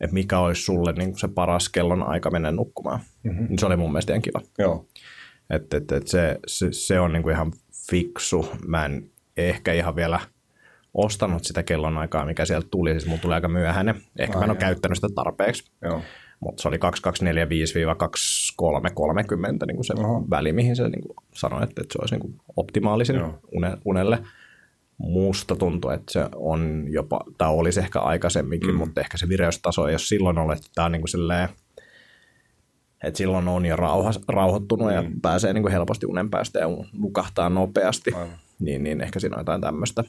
[0.00, 3.00] että mikä olisi sulle niin kuin se paras kellon aika mennä nukkumaan.
[3.22, 3.56] Mm-hmm.
[3.58, 4.40] Se oli mun mielestä ihan kiva.
[4.58, 4.86] Joo.
[5.50, 7.52] Et, et, et se, se, se on niinku ihan
[7.90, 8.48] fiksu.
[8.66, 10.20] Mä en ehkä ihan vielä
[10.94, 12.90] ostanut sitä kellonaikaa, mikä sieltä tuli.
[12.90, 13.94] Siis mulla tuli aika myöhäinen.
[14.18, 14.68] Ehkä Ai mä en ole joo.
[14.68, 15.64] käyttänyt sitä tarpeeksi.
[15.82, 16.02] Joo.
[16.44, 16.80] Mutta se oli 2245-2330
[19.66, 20.24] niin kuin se Oho.
[20.30, 23.38] väli, mihin se niin kuin sanoi, että, että se olisi niin kuin optimaalisin Joo.
[23.54, 24.18] une, unelle.
[24.98, 28.76] Musta tuntuu, että se on jopa, tai olisi ehkä aikaisemminkin, mm.
[28.76, 31.48] mutta ehkä se vireystaso ei ole silloin ollut, että tämä on niin kuin silleen,
[33.04, 34.94] että silloin on jo rauha, rauhoittunut mm.
[34.94, 38.38] ja pääsee niin kuin helposti unen päästä ja nukahtaa nopeasti, Aivan.
[38.60, 40.04] niin, niin ehkä siinä on jotain tämmöistä.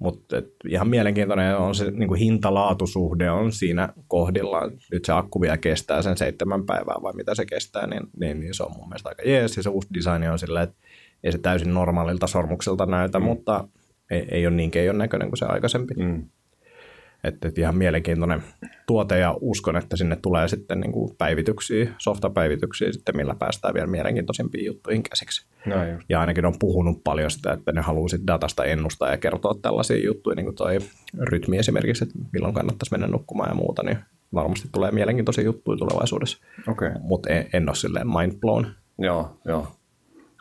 [0.00, 4.70] Mutta ihan mielenkiintoinen on se niin kuin hinta-laatusuhde on siinä kohdillaan.
[4.92, 8.54] Nyt se akku vielä kestää sen seitsemän päivää vai mitä se kestää, niin, niin, niin
[8.54, 9.56] se on mun mielestä aika jees.
[9.56, 10.76] Ja se uusi design on silleen, että
[11.24, 13.24] ei se täysin normaalilta sormukselta näytä, mm.
[13.24, 13.68] mutta
[14.10, 15.94] ei, ei ole niin keijon näköinen kuin se aikaisempi.
[15.94, 16.24] Mm.
[17.24, 18.42] Että et ihan mielenkiintoinen
[18.86, 23.86] tuote ja uskon, että sinne tulee sitten niin kuin päivityksiä, softapäivityksiä sitten, millä päästään vielä
[23.86, 25.46] mielenkiintoisimpiin juttuihin käsiksi.
[25.92, 26.06] Just.
[26.08, 30.04] Ja ainakin on puhunut paljon sitä, että ne haluaa sit datasta ennustaa ja kertoa tällaisia
[30.04, 30.78] juttuja, niin kuin toi
[31.18, 33.98] rytmi esimerkiksi, että milloin kannattaisi mennä nukkumaan ja muuta, niin
[34.34, 36.38] varmasti tulee mielenkiintoisia juttuja tulevaisuudessa.
[36.68, 36.92] Okay.
[37.00, 38.66] Mutta en, en ole silleen mind blown.
[38.98, 39.72] Joo, joo.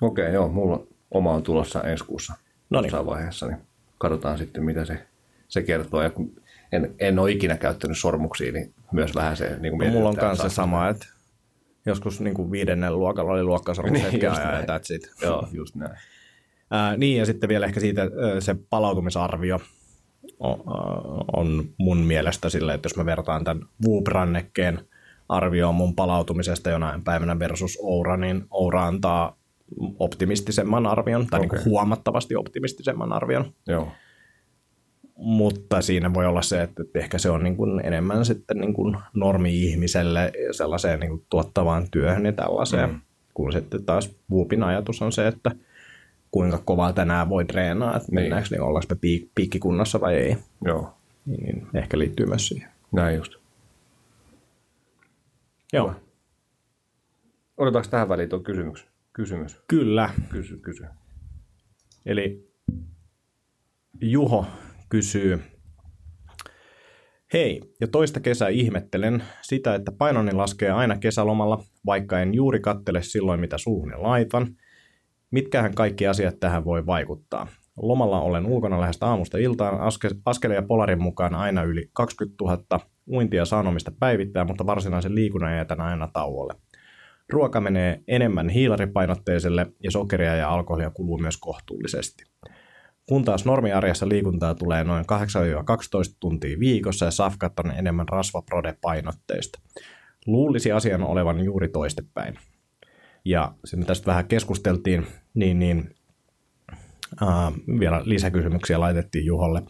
[0.01, 0.47] Okei, okay, joo.
[0.47, 2.33] Mulla oma on tulossa ensi kuussa
[2.69, 3.05] Noniin.
[3.05, 3.57] vaiheessa, niin
[3.97, 5.07] katsotaan sitten, mitä se,
[5.47, 6.01] se kertoo.
[6.01, 9.93] Ja kun en, en ole ikinä käyttänyt sormuksia, niin myös vähän se niin kuin No,
[9.93, 11.07] mulla on kanssa sama, että
[11.85, 15.11] joskus niin kuin viidennen luokalla oli luokkasormus Niin, hetken ajan ja that's it.
[15.21, 15.97] Joo, just näin.
[16.71, 18.01] Ää, niin, ja sitten vielä ehkä siitä
[18.39, 19.59] se palautumisarvio
[20.39, 20.63] on,
[21.33, 24.79] on mun mielestä sille, että jos mä vertaan tämän Whoop-rannekkeen
[25.29, 29.37] arvioon mun palautumisesta jonain päivänä versus Oura, niin Oura antaa
[29.99, 31.41] optimistisemman arvion, tai okay.
[31.41, 33.53] niin kuin huomattavasti optimistisemman arvion.
[33.67, 33.91] Joo.
[35.19, 38.73] Mutta siinä voi olla se, että, että ehkä se on niin kuin enemmän sitten niin
[38.73, 43.01] kuin normi-ihmiselle sellaiseen niin kuin tuottavaan työhön ja tällaiseen, mm.
[43.33, 45.51] kun sitten taas Whoopin ajatus on se, että
[46.31, 48.15] kuinka kovaa tänään voi treenaa, että niin.
[48.15, 50.37] mennäänkö niin ollaanko me piik- piikkikunnossa vai ei.
[50.65, 50.93] Joo.
[51.25, 52.69] Niin, niin ehkä liittyy myös siihen.
[52.91, 53.35] Näin just.
[55.73, 55.93] Joo.
[57.57, 58.87] Otetaanko tähän väliin tuo kysymys?
[59.13, 59.61] Kysymys.
[59.67, 60.09] Kyllä.
[60.29, 60.85] Kysy, kysy.
[62.05, 62.49] Eli
[64.01, 64.45] Juho
[64.89, 65.39] kysyy,
[67.33, 73.03] Hei, jo toista kesää ihmettelen sitä, että painoni laskee aina kesälomalla, vaikka en juuri kattele
[73.03, 74.47] silloin, mitä suuhun laitan.
[75.31, 77.47] Mitkähän kaikki asiat tähän voi vaikuttaa?
[77.77, 82.79] Lomalla olen ulkona lähes aamusta iltaan, aske, askeleen ja polarin mukaan aina yli 20 000,
[83.07, 86.53] uintia sanomista päivittää, mutta varsinaisen liikunnan jätän aina tauolle.
[87.29, 92.23] Ruoka menee enemmän hiilaripainotteiselle ja sokeria ja alkoholia kuluu myös kohtuullisesti.
[93.09, 95.05] Kun taas normiarjessa liikuntaa tulee noin
[96.11, 99.59] 8-12 tuntia viikossa ja safkat on enemmän rasvaprode-painotteista.
[100.25, 102.39] Luulisi asian olevan juuri toistepäin.
[103.25, 105.95] Ja sitten tästä vähän keskusteltiin, niin, niin
[107.21, 109.61] äh, vielä lisäkysymyksiä laitettiin Juholle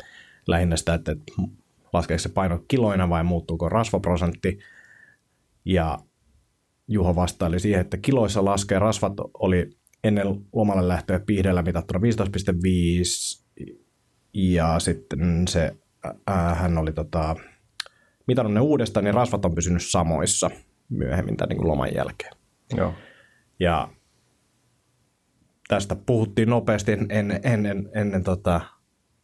[0.47, 1.15] lähinnä sitä, että
[1.93, 4.59] laskeeko se paino kiloina vai muuttuuko rasvaprosentti.
[5.65, 5.99] Ja
[6.87, 9.69] Juho vastaili siihen, että kiloissa laskee rasvat oli
[10.03, 13.73] ennen lomalle lähtöä pihdellä mitattuna 15,5
[14.33, 15.75] ja sitten se,
[16.27, 17.35] ää, hän oli tota,
[18.27, 20.49] mitannut ne uudestaan, niin rasvat on pysynyt samoissa
[20.89, 22.33] myöhemmin tämän niin loman jälkeen.
[22.77, 22.93] Joo.
[23.59, 23.89] Ja
[25.67, 28.61] tästä puhuttiin nopeasti ennen, ennen, ennen tota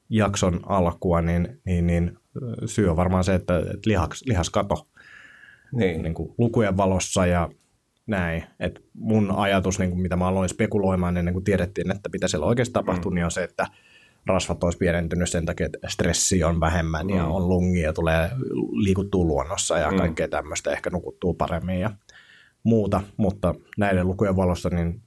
[0.10, 2.18] jakson alkua, niin, niin, niin
[2.66, 4.88] syy on varmaan se, että, että lihas, lihaskato
[5.76, 6.02] niin.
[6.02, 7.50] Niin kuin lukujen valossa ja
[8.08, 8.44] näin.
[8.60, 12.46] Et mun ajatus, niin kuin mitä mä aloin spekuloimaan ennen kuin tiedettiin, että mitä siellä
[12.46, 13.16] oikeasti tapahtuu, mm.
[13.16, 13.68] niin on se, että
[14.26, 17.16] rasvat olisi pienentynyt sen takia, että stressi on vähemmän mm.
[17.16, 18.30] ja on lungia, tulee
[18.72, 19.98] liikuttuu luonnossa ja mm.
[19.98, 21.92] kaikkea tämmöistä, ehkä nukuttuu paremmin ja
[22.64, 25.02] muuta, mutta näiden lukujen valossa niin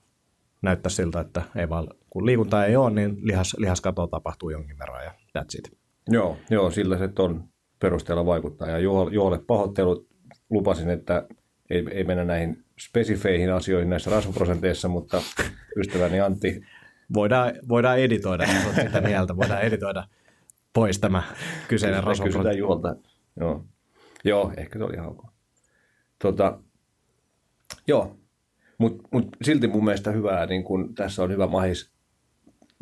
[0.63, 5.05] näyttää siltä, että ei vaan, kun liikuntaa ei ole, niin lihas, lihaskato tapahtuu jonkin verran
[5.05, 5.79] ja that's it.
[6.09, 7.45] Joo, joo sillä se on
[7.79, 8.69] perusteella vaikuttaa.
[8.69, 8.79] Ja
[9.11, 10.09] Juholle pahoittelut
[10.51, 11.27] lupasin, että
[11.71, 15.23] ei, ei mennä näihin spesifeihin asioihin näissä rasvaprosenteissa, mutta
[15.77, 16.61] ystäväni Antti...
[17.15, 20.09] Voidaan, voidaan editoida, jos sitä mieltä, voidaan editoida
[20.73, 21.23] pois tämä
[21.69, 22.39] kyseinen rasvaprosentti.
[22.39, 22.97] Kysytään Juholta.
[23.41, 23.65] Joo.
[24.25, 25.27] Joo, ehkä se oli ihan ok.
[26.19, 26.59] Tota,
[27.87, 28.17] joo,
[28.79, 31.91] mutta mut silti mun mielestä hyvää, niin kun tässä on hyvä mahis,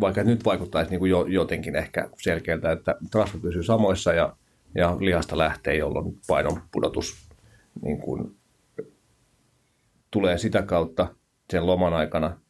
[0.01, 4.37] vaikka nyt vaikuttaisi niin jo, jotenkin ehkä selkeältä, että rasva pysyy samoissa ja,
[4.75, 7.29] ja lihasta lähtee, jolloin painon pudotus
[7.83, 8.36] niin kun
[10.11, 11.15] tulee sitä kautta
[11.51, 12.41] sen loman aikana,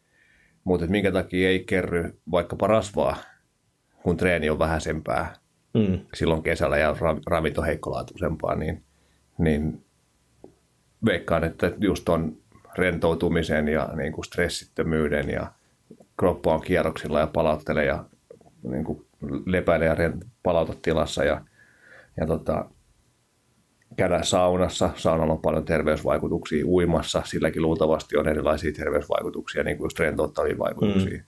[0.64, 3.16] mutta minkä takia ei kerry vaikkapa rasvaa,
[4.02, 5.34] kun treeni on vähäisempää
[5.74, 6.00] mm.
[6.14, 8.84] silloin kesällä ja ravit on heikkolaatuisempaa, niin,
[9.38, 9.84] niin
[11.04, 12.36] veikkaan, että just on
[12.78, 15.52] rentoutumisen ja niin kuin stressittömyyden ja
[16.16, 18.04] kroppa on kierroksilla ja palauttelee ja
[18.62, 19.06] niin kuin
[19.46, 19.96] lepäilee ja
[20.42, 21.40] palauta tilassa ja,
[22.16, 22.70] ja tota,
[23.96, 24.90] käydä saunassa.
[24.96, 27.22] Saunalla on paljon terveysvaikutuksia uimassa.
[27.24, 31.18] Silläkin luultavasti on erilaisia terveysvaikutuksia, niin kuin just rentouttavia vaikutuksia.
[31.18, 31.24] Mm.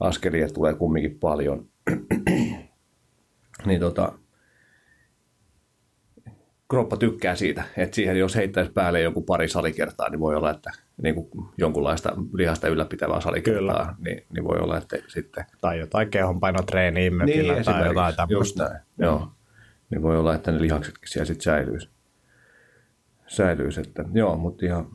[0.00, 1.66] Askelia tulee kumminkin paljon.
[3.66, 4.12] niin tota,
[6.68, 10.70] kroppa tykkää siitä, että siihen jos heittäisi päälle joku pari salikertaa, niin voi olla, että
[11.02, 11.28] niin kuin
[11.58, 13.94] jonkunlaista lihasta ylläpitävää salikertaa, Kyllä.
[13.98, 15.44] niin, niin voi olla, että sitten...
[15.60, 18.34] Tai jotain kehonpainotreeniä niin, tai jotain tämmöistä.
[18.34, 19.28] Just näin, joo.
[19.90, 21.88] Niin voi olla, että ne lihaksetkin siellä sitten säilyisi
[23.28, 23.80] säilyisi.
[23.80, 24.86] Että, joo, mutta ihan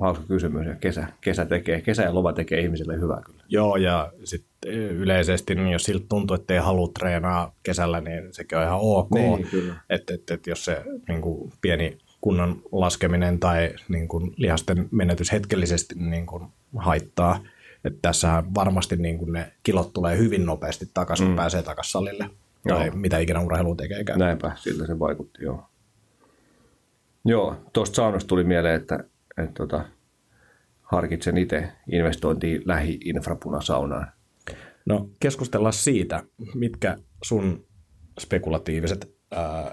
[0.00, 0.66] hauska kysymys.
[0.66, 3.44] Ja kesä, kesä, tekee, kesä ja loma tekee ihmisille hyvää kyllä.
[3.48, 8.58] Joo, ja sitten yleisesti, niin jos siltä tuntuu, että ei halua treenaa kesällä, niin sekin
[8.58, 9.10] on ihan ok.
[9.10, 9.46] Niin,
[9.90, 15.32] että et, et, jos se niin kuin, pieni kunnon laskeminen tai niin kuin, lihasten menetys
[15.32, 16.44] hetkellisesti niin kuin,
[16.76, 17.40] haittaa.
[17.84, 21.36] Että tässähän varmasti niin kuin, ne kilot tulee hyvin nopeasti takaisin, mm.
[21.36, 22.30] pääsee takaisin salille.
[22.64, 22.78] Joo.
[22.78, 24.18] Tai mitä ikinä urheilu tekeekään.
[24.18, 25.67] Näinpä, siltä se vaikutti, joo.
[27.28, 29.04] Joo, tuosta saunasta tuli mieleen, että,
[29.38, 29.84] että, tota,
[30.82, 34.06] harkitsen itse investointia lähi-infrapunasaunaan.
[34.86, 36.22] No keskustellaan siitä,
[36.54, 37.66] mitkä sun
[38.20, 39.70] spekulatiiviset ää,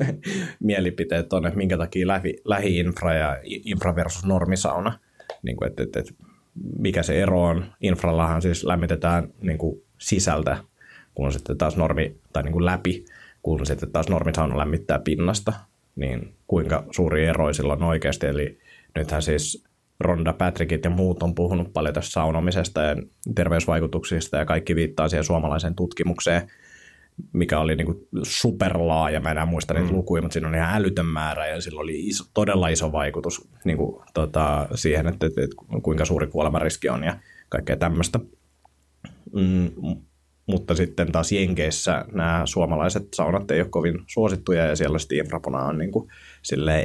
[0.60, 4.98] mielipiteet on, että minkä takia lähi, lähi-infra ja infra versus normisauna,
[5.42, 6.12] niin kuin, että, että, että
[6.78, 7.64] mikä se ero on.
[7.80, 10.56] Infrallahan siis lämmitetään niin kuin sisältä,
[11.14, 13.04] kun sitten taas normi, tai niin kuin läpi,
[13.42, 15.52] kun sitten taas normisauna lämmittää pinnasta
[15.96, 18.26] niin kuinka suuri ero sillä on oikeasti.
[18.26, 18.58] Eli
[18.98, 19.64] nythän siis
[20.00, 22.96] Ronda Patrickit ja muut on puhunut paljon tästä saunomisesta ja
[23.34, 26.50] terveysvaikutuksista ja kaikki viittaa siihen suomalaiseen tutkimukseen,
[27.32, 29.96] mikä oli niin kuin superlaaja, mä en enää muista niitä Mm.
[29.96, 33.76] lukuja, mutta siinä oli ihan älytön määrä ja sillä oli iso, todella iso vaikutus niin
[33.76, 37.16] kuin, tota, siihen, että, että, että kuinka suuri kuolemariski on ja
[37.48, 38.18] kaikkea tämmöistä.
[39.32, 39.70] Mm,
[40.50, 45.58] mutta sitten taas Jenkeissä nämä suomalaiset saunat ei ole kovin suosittuja ja siellä sitten infrapuna
[45.58, 46.10] on niin kuin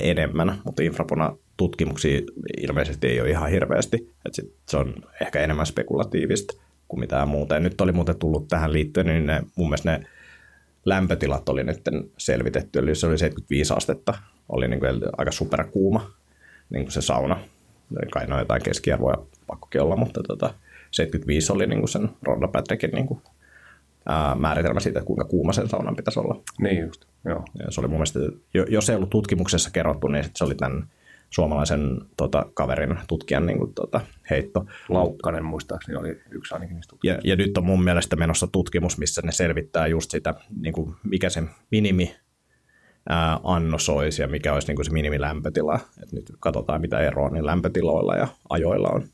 [0.02, 2.22] enemmän, mutta infrapuna tutkimuksia
[2.58, 6.54] ilmeisesti ei ole ihan hirveästi, että sit se on ehkä enemmän spekulatiivista
[6.88, 7.54] kuin mitään muuta.
[7.54, 10.08] Ja nyt oli muuten tullut tähän liittyen, niin ne, mun mielestä ne
[10.86, 11.82] lämpötilat oli nyt
[12.18, 14.14] selvitetty, eli se oli 75 astetta,
[14.50, 16.12] oli niin kuin aika superkuuma
[16.70, 17.40] niin kuin se sauna.
[18.12, 20.54] Kai ne on jotain keskiarvoja pakkokin olla, mutta tota,
[20.92, 23.22] 75 oli niin kuin sen Ronda Patrickin niin kuin,
[24.06, 26.42] ää, määritelmä siitä, että kuinka kuuma sen saunan pitäisi olla.
[26.60, 27.46] Niin just, joo.
[27.60, 28.20] Ja se oli mun mielestä,
[28.54, 30.88] jo- jos ei ollut tutkimuksessa kerrottu, niin se oli tämän
[31.30, 34.66] suomalaisen tota, kaverin tutkijan niin kuin, tota, heitto.
[34.90, 39.22] Laukkanen muistaakseni oli yksi ainakin niistä Ja, ja nyt on mun mielestä menossa tutkimus, missä
[39.26, 42.16] ne selvittää just sitä, niin kuin mikä se minimi
[43.10, 45.80] ää, annos olisi ja mikä olisi niin kuin se minimilämpötila.
[46.04, 49.08] Et nyt katsotaan, mitä eroa niin lämpötiloilla ja ajoilla on.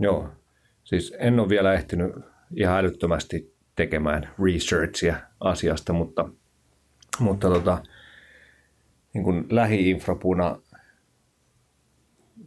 [0.00, 0.28] Joo,
[0.84, 2.12] siis en ole vielä ehtinyt
[2.56, 6.28] ihan älyttömästi tekemään researchia asiasta, mutta,
[7.18, 7.82] mutta tota,
[9.14, 10.58] niin kuin lähi-infrapuna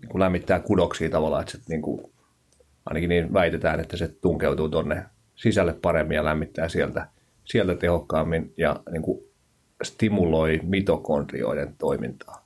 [0.02, 2.12] niin kuin lämmittää kudoksia tavallaan, että se niin kuin,
[2.86, 7.08] ainakin niin väitetään, että se tunkeutuu tuonne sisälle paremmin ja lämmittää sieltä,
[7.46, 9.24] sieltä tehokkaammin ja niin kuin
[9.84, 12.46] stimuloi mitokondrioiden toimintaa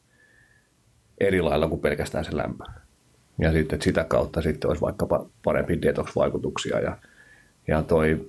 [1.19, 2.63] eri lailla kuin pelkästään se lämpö.
[3.39, 6.79] Ja sitten sitä kautta sitten olisi vaikkapa parempi detox-vaikutuksia.
[6.79, 6.97] Ja,
[7.67, 8.28] ja toi,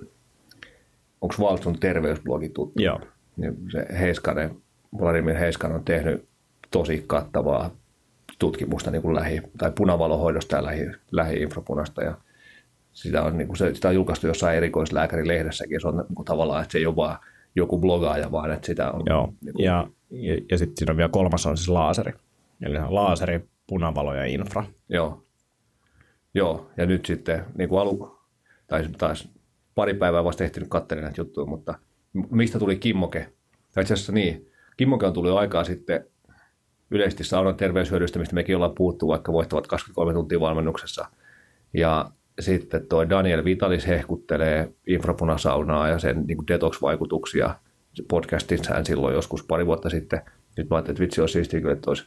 [1.21, 2.81] onko Valtsun terveysblogi tuttu?
[2.81, 3.01] Joo.
[3.37, 4.55] Niin se Heiskanen,
[4.99, 6.27] Vladimir Heiskanen on tehnyt
[6.71, 7.71] tosi kattavaa
[8.39, 12.03] tutkimusta niin kuin lähi, tai punavalohoidosta ja lähi, lähi-infrapunasta.
[12.03, 12.17] Ja
[12.93, 15.81] sitä on, niin kuin se, sitä on julkaistu jossain erikoislääkärilehdessäkin.
[15.81, 17.17] Se on niin kuin tavallaan, että se ei ole vaan
[17.55, 19.03] joku blogaaja, vaan että sitä on...
[19.05, 19.33] Joo.
[19.41, 22.13] Niin kuin, Ja, ja, ja sitten siinä on vielä kolmas on siis laaseri.
[22.61, 24.65] Eli laaseri, punavalo ja infra.
[24.89, 25.23] Joo.
[26.33, 28.16] Joo, ja nyt sitten niin kuin alu,
[28.67, 29.29] tai taas
[29.75, 31.79] pari päivää vasta ehtinyt katsella näitä juttuja, mutta
[32.31, 33.33] mistä tuli kimmoke?
[33.73, 36.05] Tai itse asiassa niin, kimmoke on tullut aikaa sitten
[36.91, 41.05] yleisesti saunan terveyshyödystä, mistä mekin ollaan puhuttu, vaikka voittavat 23 tuntia valmennuksessa.
[41.73, 47.55] Ja sitten toi Daniel Vitalis hehkuttelee infrapunasaunaa ja sen niin detox-vaikutuksia.
[48.07, 50.21] Podcastissa hän silloin joskus pari vuotta sitten.
[50.57, 52.05] Nyt mä ajattelin, että vitsi olisi siistiä kyllä, että olisi,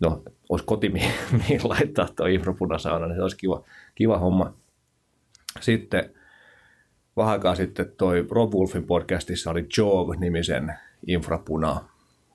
[0.00, 4.54] no, olisi koti, mihin, mihin laittaa tuo infrapunasauna, niin se olisi kiva, kiva homma.
[5.60, 6.10] Sitten
[7.16, 10.74] vähän aikaa sitten toi Rob Wolfin podcastissa oli Jove-nimisen
[11.06, 11.84] infrapuna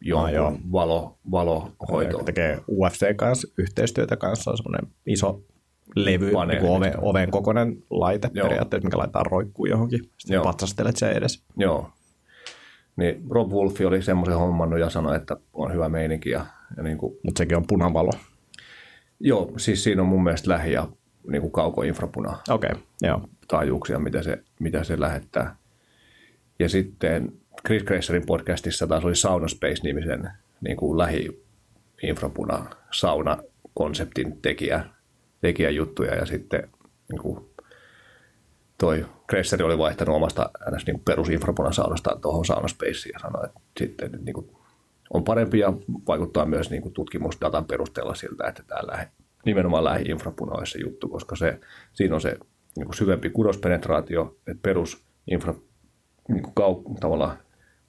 [0.02, 0.58] jonkun joo.
[0.72, 2.24] valo, valohoito.
[2.24, 4.52] Tekee UFC kanssa yhteistyötä kanssa.
[4.52, 5.42] On semmoinen iso
[5.96, 8.48] levy, Paneeli, niin oven, oven kokoinen laite Joo.
[8.48, 10.00] periaatteessa, mikä laitetaan roikkuun johonkin.
[10.18, 10.44] Sitten Joo.
[10.44, 11.44] patsastelet sen edes.
[11.58, 11.90] Joo.
[12.96, 16.30] Niin Rob Wolfi oli semmoisen hommannut ja sanoi, että on hyvä meininki.
[16.30, 16.46] Ja,
[16.78, 18.12] ja niin kuin, Mutta sekin on punavalo.
[19.20, 20.88] joo, siis siinä on mun mielestä lähi- ja
[21.28, 23.22] niin kuin kaukoinfrapuna okay, joo.
[23.48, 25.56] taajuuksia, mitä se, mitä se lähettää.
[26.60, 27.32] Ja sitten
[27.66, 30.30] Chris Gracerin podcastissa taas oli Saunaspace-nimisen
[30.62, 34.86] niin kuin lähi-infrapuna sauna-konseptin tekijä,
[35.42, 36.70] tekijäjuttuja ja sitten
[37.10, 37.50] niin kuin
[38.78, 40.86] toi Gracer oli vaihtanut omasta ns.
[40.86, 44.52] Niin perusinfrapunasaunastaan tuohon Saunaspaceen ja sanoi, että sitten niin kuin
[45.14, 45.74] on parempi ja
[46.08, 49.08] vaikuttaa myös niin kuin tutkimusdatan perusteella siltä, että tämä
[49.48, 51.60] nimenomaan lähi-infrapuna olisi se juttu, koska se,
[51.94, 52.38] siinä on se
[52.76, 55.54] niin kuin syvempi kudospenetraatio, että perusinfra,
[56.28, 57.38] niin kuin kau, tavallaan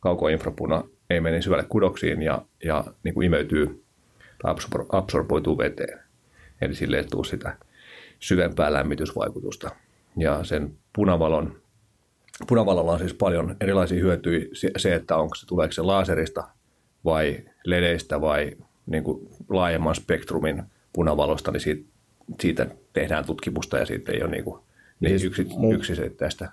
[0.00, 3.84] kaukoinfrapuna ei mene syvälle kudoksiin ja, ja niin kuin imeytyy
[4.42, 5.98] tai absor- absorboituu veteen.
[6.60, 7.56] Eli sille ei tule sitä
[8.18, 9.70] syvempää lämmitysvaikutusta.
[10.16, 11.56] Ja sen punavalon,
[12.48, 14.46] punavalolla on siis paljon erilaisia hyötyjä.
[14.76, 16.48] Se- että onko se, tuleeko se laserista
[17.04, 18.52] vai ledeistä vai
[18.86, 21.82] niin kuin laajemman spektrumin punavalosta, niin siitä,
[22.40, 24.60] siitä tehdään tutkimusta ja siitä ei ole niin kuin,
[25.00, 26.48] niin Siis yksi, mu- yksiselitteistä.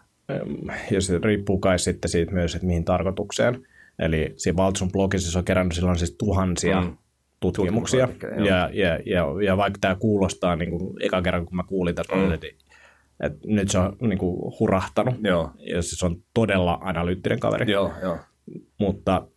[0.91, 3.67] Ja se riippuu kai sitten siitä myös, että mihin tarkoitukseen.
[3.99, 6.97] Eli siinä Valtsun blogissa se on kerännyt silloin siis tuhansia Mm.
[7.39, 8.07] tutkimuksia.
[8.45, 12.15] Ja, ja, ja, ja vaikka tämä kuulostaa, niin kuin ekan kerran kun mä kuulin tästä,
[12.15, 12.31] mm.
[12.31, 12.47] että,
[13.19, 15.15] että nyt se on niin kuin hurahtanut.
[15.23, 17.71] Joo, Ja siis se on todella analyyttinen kaveri.
[17.71, 18.17] joo, joo.
[18.79, 19.27] Mutta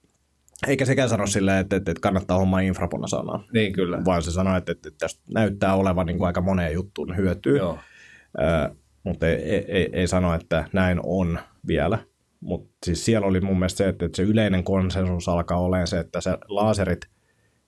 [0.67, 3.45] eikä sekään sano silleen, että, että, että kannattaa hommaa infrapunasanaa.
[3.53, 4.05] Niin kyllä.
[4.05, 7.59] Vaan se sanoo, että, että tästä näyttää olevan niin kuin aika moneen juttuun hyötyä.
[7.59, 7.79] Joo,
[8.39, 11.99] Ö, mutta ei, ei, ei, ei sano, että näin on vielä.
[12.41, 15.99] Mutta siis siellä oli mun mielestä se, että, että se yleinen konsensus alkaa olemaan se,
[15.99, 17.01] että se laserit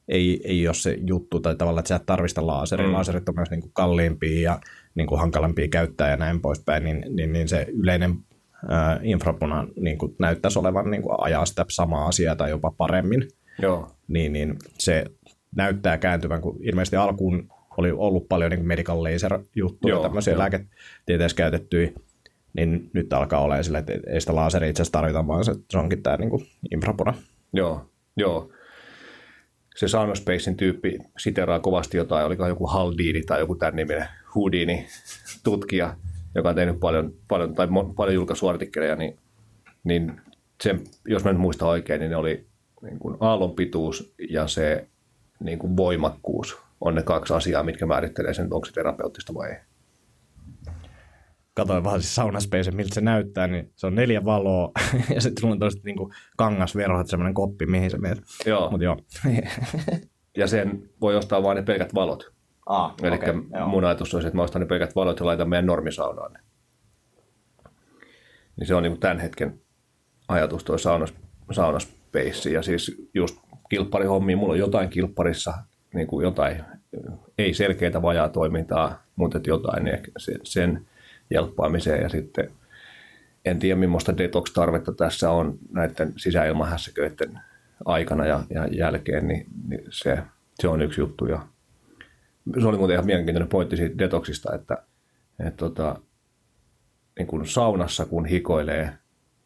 [0.08, 2.86] ei, ei ole se juttu, tai tavallaan, että sä et tarvista laseria.
[2.86, 2.92] Mm.
[2.92, 4.60] Laserit on myös niin kuin kalliimpia ja
[4.94, 8.16] niin kuin hankalampia käyttää ja näin poispäin, niin, niin, niin se yleinen
[8.68, 13.28] ää, infrapuna niin kuin näyttäisi olevan niin kuin ajaa sitä samaa asiaa tai jopa paremmin,
[13.62, 13.90] Joo.
[14.08, 15.04] niin, niin se
[15.56, 20.38] näyttää kääntyvän, kun ilmeisesti alkuun oli ollut paljon niin medical laser-juttuja, Joo, tämmöisiä joo.
[20.38, 21.90] lääketieteessä käytettyjä,
[22.52, 25.78] niin nyt alkaa olla sillä, että ei sitä laseria itse asiassa tarvita, vaan se, se
[25.78, 27.14] onkin tämä niin infrapuna.
[27.52, 28.50] Joo, joo.
[29.76, 34.86] Se Saunospacein tyyppi siteraa kovasti jotain, oliko joku Haldini tai joku tämän niminen Houdini
[35.44, 35.96] tutkija,
[36.34, 39.18] joka on tehnyt paljon, paljon, tai paljon julkaisuartikkeleja, niin,
[39.84, 40.20] niin
[40.62, 42.46] sen, jos mä nyt muistan oikein, niin ne oli
[42.82, 44.88] niin kuin aallon pituus ja se
[45.40, 49.56] niin kuin voimakkuus on ne kaksi asiaa, mitkä määrittelee sen, onko se terapeuttista vai ei.
[51.54, 54.72] Katoin vaan siis saunaspace, miltä se näyttää, niin se on neljä valoa
[55.14, 55.96] ja sitten sulla on toista niin
[56.36, 58.18] kangasverhot, semmoinen koppi, mihin sä menet.
[58.46, 58.96] Joo, Mutta joo.
[60.36, 62.32] ja sen voi ostaa vain ne pelkät valot.
[62.66, 63.34] Ah, Eli okay,
[63.66, 66.32] mun ajatus olisi, että mä ostan ne pelkät valot ja laitan meidän normisaunaan.
[68.56, 69.60] Niin se on niin tämän hetken
[70.28, 71.14] ajatus toi saunas,
[71.50, 72.50] saunaspace.
[72.50, 75.54] Ja siis just kilpparihommiin, mulla on jotain kilpparissa,
[75.94, 76.64] niin kuin jotain,
[77.38, 79.98] ei selkeää vajaa toimintaa, mutta jotain niin
[80.44, 80.86] sen
[81.30, 82.02] jelppaamiseen.
[82.02, 82.50] Ja sitten
[83.44, 87.40] en tiedä, millaista detox-tarvetta tässä on näiden sisäilmahässäköiden
[87.84, 90.18] aikana ja, ja jälkeen, niin, niin se,
[90.54, 91.26] se on yksi juttu.
[91.26, 91.42] Ja
[92.60, 94.82] se oli muuten ihan mielenkiintoinen pointti siitä detoksista, että,
[95.38, 95.96] että tota,
[97.18, 98.92] niin kun saunassa kun hikoilee,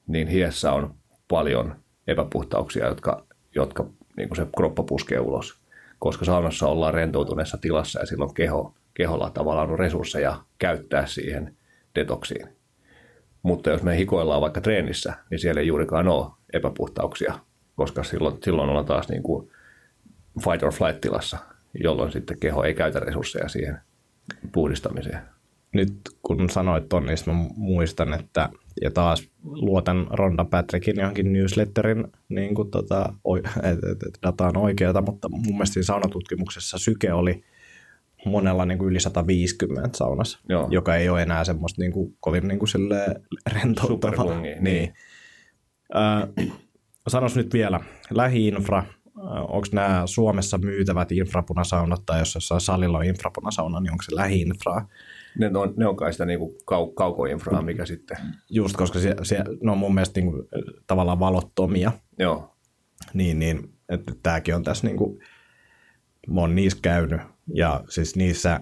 [0.07, 0.95] niin hiessä on
[1.29, 1.77] paljon
[2.07, 5.59] epäpuhtauksia, jotka, jotka niin se kroppa puskee ulos.
[5.99, 11.57] Koska saunassa ollaan rentoutuneessa tilassa ja silloin keho, keholla tavallaan on resursseja käyttää siihen
[11.95, 12.49] detoksiin.
[13.43, 17.39] Mutta jos me hikoillaan vaikka treenissä, niin siellä ei juurikaan ole epäpuhtauksia,
[17.77, 19.51] koska silloin, silloin ollaan taas niin kuin
[20.45, 21.39] fight or flight tilassa,
[21.83, 23.79] jolloin sitten keho ei käytä resursseja siihen
[24.53, 25.21] puhdistamiseen.
[25.73, 28.49] Nyt kun sanoit ton, niin mä muistan, että
[28.83, 33.13] ja taas luotan Ronda Patrickin johonkin newsletterin, niin kuin tota,
[33.63, 37.45] että et, et data on oikeata, mutta mun mielestä siinä saunatutkimuksessa syke oli
[38.27, 40.69] monella niin kuin yli 150 saunassa, Joo.
[40.71, 42.69] joka ei ole enää semmoista niin kuin, kovin niin kuin
[43.53, 44.41] rentouttavaa.
[44.41, 44.65] Niin.
[44.65, 44.95] niin.
[45.97, 46.47] Äh,
[47.09, 48.87] sanos nyt vielä, lähiinfra, äh,
[49.49, 54.89] onko nämä Suomessa myytävät infrapunasaunat tai jos jossain salilla on infrapunasauna, niin onko se lähiinfraa?
[55.39, 58.17] Ne on, ne on kai sitä niin kuin kau, kaukoinfraa, mikä sitten,
[58.51, 60.43] Just koska se, se, ne on mun mielestä niin kuin,
[60.87, 62.57] tavallaan valottomia, joo,
[63.15, 65.19] niin, niin että tämäkin on tässä niin kuin,
[66.29, 67.21] mä oon niissä käynyt.
[67.55, 68.61] Ja siis niissä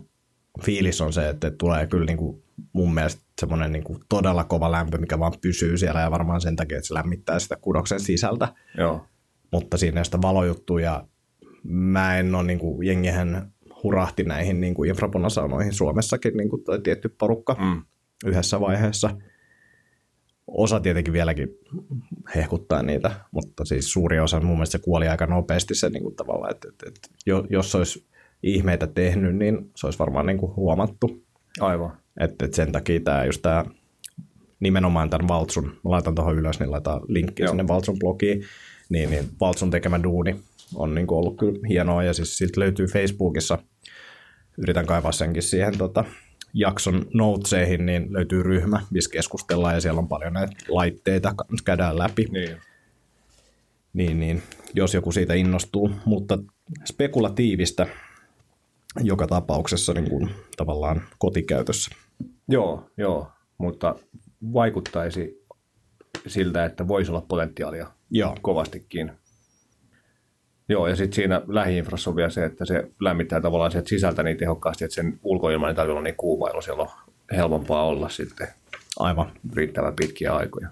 [0.62, 4.72] fiilis on se, että tulee kyllä niin kuin, mun mielestä semmoinen niin kuin todella kova
[4.72, 8.48] lämpö, mikä vaan pysyy siellä ja varmaan sen takia, että se lämmittää sitä kudoksen sisältä,
[8.78, 9.06] joo,
[9.52, 11.06] mutta siinä ei sitä valojuttuja ja
[11.64, 17.08] mä en ole, niin kuin, jengihän hurahti näihin niin kuin infrapunasaunoihin Suomessakin, niin kuin tietty
[17.08, 17.82] porukka mm,
[18.26, 19.10] yhdessä vaiheessa.
[20.46, 21.48] Osa tietenkin vieläkin
[22.34, 26.16] hehkuttaa niitä, mutta siis suuri osa mun mielestä se kuoli aika nopeasti se niin kuin
[26.16, 28.06] tavallaan, että, että, että jo- jos olisi
[28.42, 31.22] ihmeitä tehnyt, niin se olisi varmaan niin kuin huomattu.
[31.60, 33.64] aivan, Että, että sen takia tämä just tämä
[34.60, 37.50] nimenomaan tämän Valtsun, mä laitan tuohon ylös, niin laitan linkkiä Joo.
[37.50, 38.42] sinne Valtsun blogiin,
[38.92, 40.40] niin, niin Valtsun tekemä duuni
[40.74, 43.58] on niin kuin ollut kyllä hienoa, ja siis siltä löytyy Facebookissa,
[44.58, 46.04] yritän kaivaa senkin siihen tota,
[46.54, 52.26] jakson noteseihin, niin löytyy ryhmä, missä keskustellaan, ja siellä on paljon näitä laitteita, käydään läpi,
[52.32, 52.56] niin,
[53.92, 54.42] niin, niin
[54.74, 56.38] jos joku siitä innostuu, mutta
[56.84, 57.86] spekulatiivista
[59.00, 61.90] joka tapauksessa niin kuin, tavallaan kotikäytössä.
[62.48, 63.94] joo, joo, mutta
[64.52, 65.44] vaikuttaisi
[66.26, 69.12] siltä, että voisi olla potentiaalia Joo, kovastikin.
[70.68, 74.36] Joo, ja sitten siinä lähiinfrassa on vielä se, että se lämmittää tavallaan sieltä sisältä niin
[74.36, 76.88] tehokkaasti, että sen ulkoilma ei tarvitse olla niin kuuma, jolloin siellä on
[77.36, 78.48] helpompaa olla sitten
[78.98, 79.32] aivan.
[79.54, 80.68] riittävän pitkiä aikoja.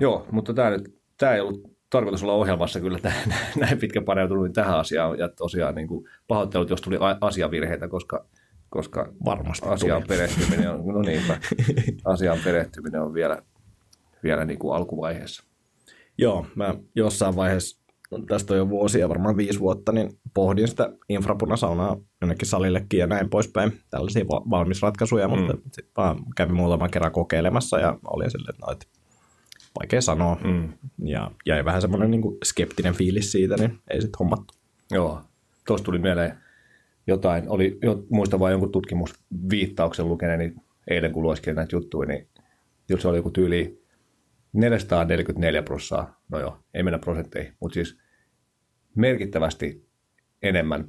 [0.00, 3.14] Joo, mutta tämä, nyt, tämä ei ollut tarkoitus olla ohjelmassa kyllä tämä,
[3.60, 5.18] näin pitkä paneutunut tähän asiaan.
[5.18, 8.26] Ja tosiaan niin kuin, pahoittelut, jos tuli asiavirheitä, koska,
[8.68, 10.16] koska Varmasti asiaan tuli.
[10.16, 11.38] perehtyminen on, no niinpä,
[12.04, 13.42] asiaan perehtyminen on vielä,
[14.24, 15.44] vielä niin kuin alkuvaiheessa.
[16.18, 17.84] Joo, mä jossain vaiheessa,
[18.28, 23.30] tästä on jo vuosia, varmaan viisi vuotta, niin pohdin sitä infrapunasaunaa jonnekin salillekin ja näin
[23.30, 23.72] poispäin.
[23.90, 25.38] Tällaisia va- valmisratkaisuja, mm.
[25.38, 28.88] mutta sitten vaan kävin muutaman kerran kokeilemassa ja oli silleen, että no, et
[29.80, 30.36] vaikea sanoa.
[30.44, 30.72] Mm.
[31.04, 34.54] Ja jäi vähän semmoinen niin skeptinen fiilis siitä, niin ei sitten hommattu.
[34.90, 35.20] Joo,
[35.66, 36.38] tuosta tuli mieleen
[37.06, 40.54] jotain, oli, jo, muistan vain jonkun tutkimusviittauksen lukeneeni
[40.90, 42.28] eilen, kun lueskelin näitä juttuja, niin
[42.88, 43.83] jos se oli joku tyyli
[44.54, 47.98] 444 prossaa, no joo, ei mennä prosentteihin, mutta siis
[48.94, 49.88] merkittävästi
[50.42, 50.88] enemmän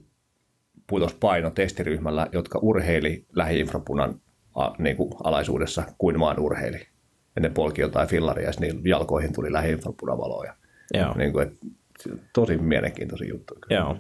[0.87, 4.21] putos paino testiryhmällä, jotka urheili lähiinfrapunan
[4.55, 6.87] a, niin kuin alaisuudessa kuin maan urheili.
[7.35, 10.55] Ja ne polki jotain fillaria ja niin jalkoihin tuli lähi-infrapunavaloja.
[10.93, 11.13] Joo.
[11.17, 11.65] Niin kuin, että,
[12.33, 13.61] tosi mielenkiintoisia juttuja.
[13.69, 13.97] Joo.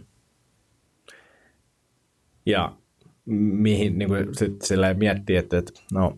[2.45, 2.77] Ja
[3.25, 6.17] mihin niin kuin, sit sillä miettii, että, että no,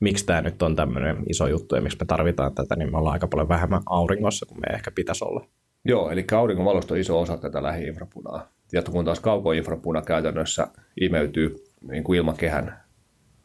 [0.00, 3.12] miksi tämä nyt on tämmöinen iso juttu ja miksi me tarvitaan tätä, niin me ollaan
[3.12, 5.46] aika paljon vähemmän auringossa kuin me ehkä pitäisi olla.
[5.84, 8.48] Joo, eli auringonvalosta on iso osa tätä lähi-infrapunaa.
[8.72, 10.66] Ja kun taas kaukoinfrapuna käytännössä
[11.00, 11.56] imeytyy
[11.88, 12.80] niin kuin ilmakehän,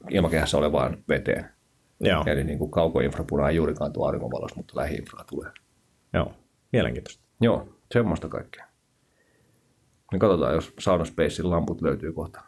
[0.10, 1.46] ilmakehässä olevaan veteen.
[2.00, 5.52] Joo, Eli niin kuin kaukoinfrapuna ei juurikaan tuo auringonvalosta, mutta lähi-infraa tulee.
[6.14, 6.34] joo.
[6.74, 7.24] mielenkiintoista.
[7.42, 8.66] Joo, semmoista kaikkea.
[10.12, 12.42] Niin katsotaan, jos Saunaspacein lamput löytyy kohta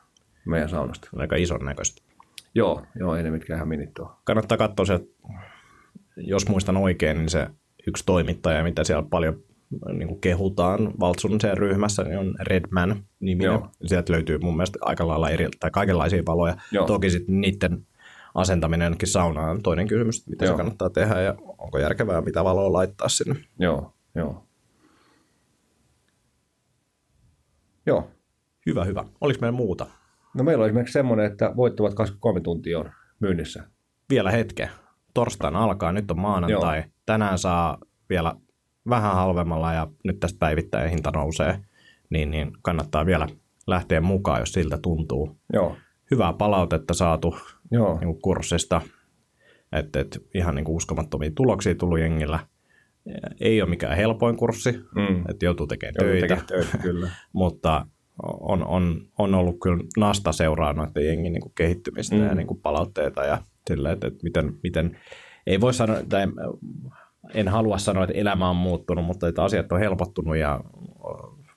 [0.45, 1.09] meidän saunasta.
[1.13, 2.01] On aika ison näköistä.
[2.55, 4.09] Joo, joo, ei ne mitkään ihan minit ole.
[4.23, 4.99] Kannattaa katsoa se,
[6.17, 7.47] jos muistan oikein, niin se
[7.87, 9.43] yksi toimittaja, mitä siellä paljon
[9.93, 13.51] niin kuin kehutaan Valtsun sen ryhmässä, niin on Redman niminen.
[13.51, 13.69] Joo.
[13.85, 16.57] Sieltä löytyy mun mielestä aika lailla eri, tai kaikenlaisia valoja.
[16.71, 16.85] Joo.
[16.85, 17.87] Toki sitten niiden
[18.35, 20.53] asentaminen jonnekin saunaan on toinen kysymys, mitä Joo.
[20.53, 23.35] se kannattaa tehdä ja onko järkevää mitä valoa laittaa sinne.
[23.59, 24.47] Joo, joo.
[27.85, 28.11] Joo.
[28.65, 29.05] Hyvä, hyvä.
[29.21, 29.87] Oliko meillä muuta?
[30.37, 33.63] No meillä on esimerkiksi semmoinen, että voittavat 23 tuntia on myynnissä.
[34.09, 34.69] Vielä hetke.
[35.13, 36.77] Torstaina alkaa, nyt on maanantai.
[36.77, 36.85] Joo.
[37.05, 37.77] Tänään saa
[38.09, 38.35] vielä
[38.89, 41.59] vähän halvemmalla ja nyt tästä päivittäin hinta nousee,
[42.09, 43.27] niin, niin kannattaa vielä
[43.67, 45.37] lähteä mukaan, jos siltä tuntuu.
[45.53, 45.77] Joo,
[46.11, 47.37] Hyvää palautetta saatu
[47.71, 48.81] joo, niin kurssista,
[49.71, 52.39] että et ihan niin kuin uskomattomia tuloksia tullut jengillä.
[53.39, 55.23] Ei ole mikään helpoin kurssi, Mm.
[55.29, 57.09] että joutuu tekemään Joutuu töitä, tekemään töitä, kyllä.
[57.33, 57.87] mutta
[58.23, 62.25] on, on, on ollut kyllä nasta seuraa noiden jengin niin kuin kehittymistä mm.
[62.25, 63.37] ja niin kuin palautteita ja
[63.67, 64.97] sillä, että, että miten, miten,
[65.47, 66.27] ei voi sanoa, tai
[67.33, 70.61] en- halua sanoa, että elämä on muuttunut, mutta että asiat on helpottunut ja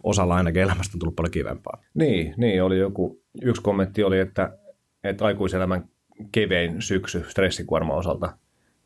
[0.03, 1.83] osalla ainakin elämästä on tullut paljon kivempaa.
[1.95, 4.59] Niin, niin, oli joku, yksi kommentti oli, että,
[5.05, 5.89] että aikuiselämän
[6.33, 8.39] kevein syksy stressikuorman osalta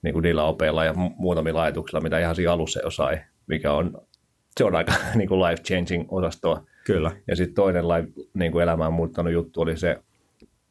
[0.03, 3.73] niin kuin niillä opeilla ja mu- muutamilla ajatuksilla, mitä ihan siinä alussa jo sai, mikä
[3.73, 4.07] on,
[4.59, 6.65] se on aika niin kuin life-changing osastoa.
[6.85, 7.11] Kyllä.
[7.29, 9.99] Ja sitten toinen live, niin kuin elämään muuttanut juttu oli se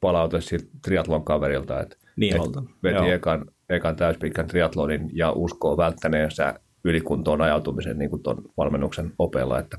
[0.02, 3.06] palaute siltä triatlon kaverilta, että Niinolta, et veti joo.
[3.06, 6.54] ekan, ekan täyspitkän triatlonin ja uskoo välttäneensä
[6.84, 9.78] ylikuntoon ajautumisen niin kuin ton valmennuksen opeilla, että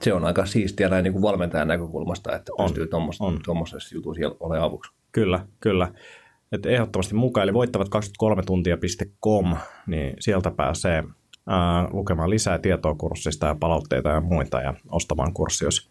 [0.00, 2.88] se on aika siistiä näin niin kuin valmentajan näkökulmasta, että On, pystyy
[3.44, 4.92] tuommoisessa jutussa olemaan avuksi.
[5.12, 5.92] Kyllä, kyllä.
[6.52, 9.56] Et ehdottomasti mukaan, eli voittavat 23tuntia.com,
[9.86, 11.04] niin sieltä pääsee ää,
[11.90, 15.90] lukemaan lisää tietoa kurssista ja palautteita ja muita ja ostamaan kurssi, jos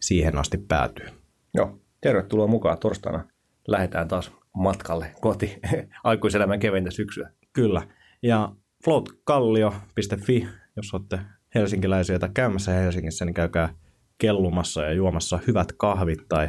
[0.00, 1.06] siihen asti päätyy.
[1.54, 3.24] Joo, tervetuloa mukaan torstaina.
[3.68, 5.58] Lähdetään taas matkalle koti
[6.04, 7.30] aikuiselämän keventä syksyä.
[7.52, 7.82] Kyllä.
[8.22, 8.52] Ja
[8.84, 11.18] floatkallio.fi, jos olette
[11.54, 13.74] helsinkiläisiä tai käymässä Helsingissä, niin käykää
[14.18, 16.48] kellumassa ja juomassa hyvät kahvit tai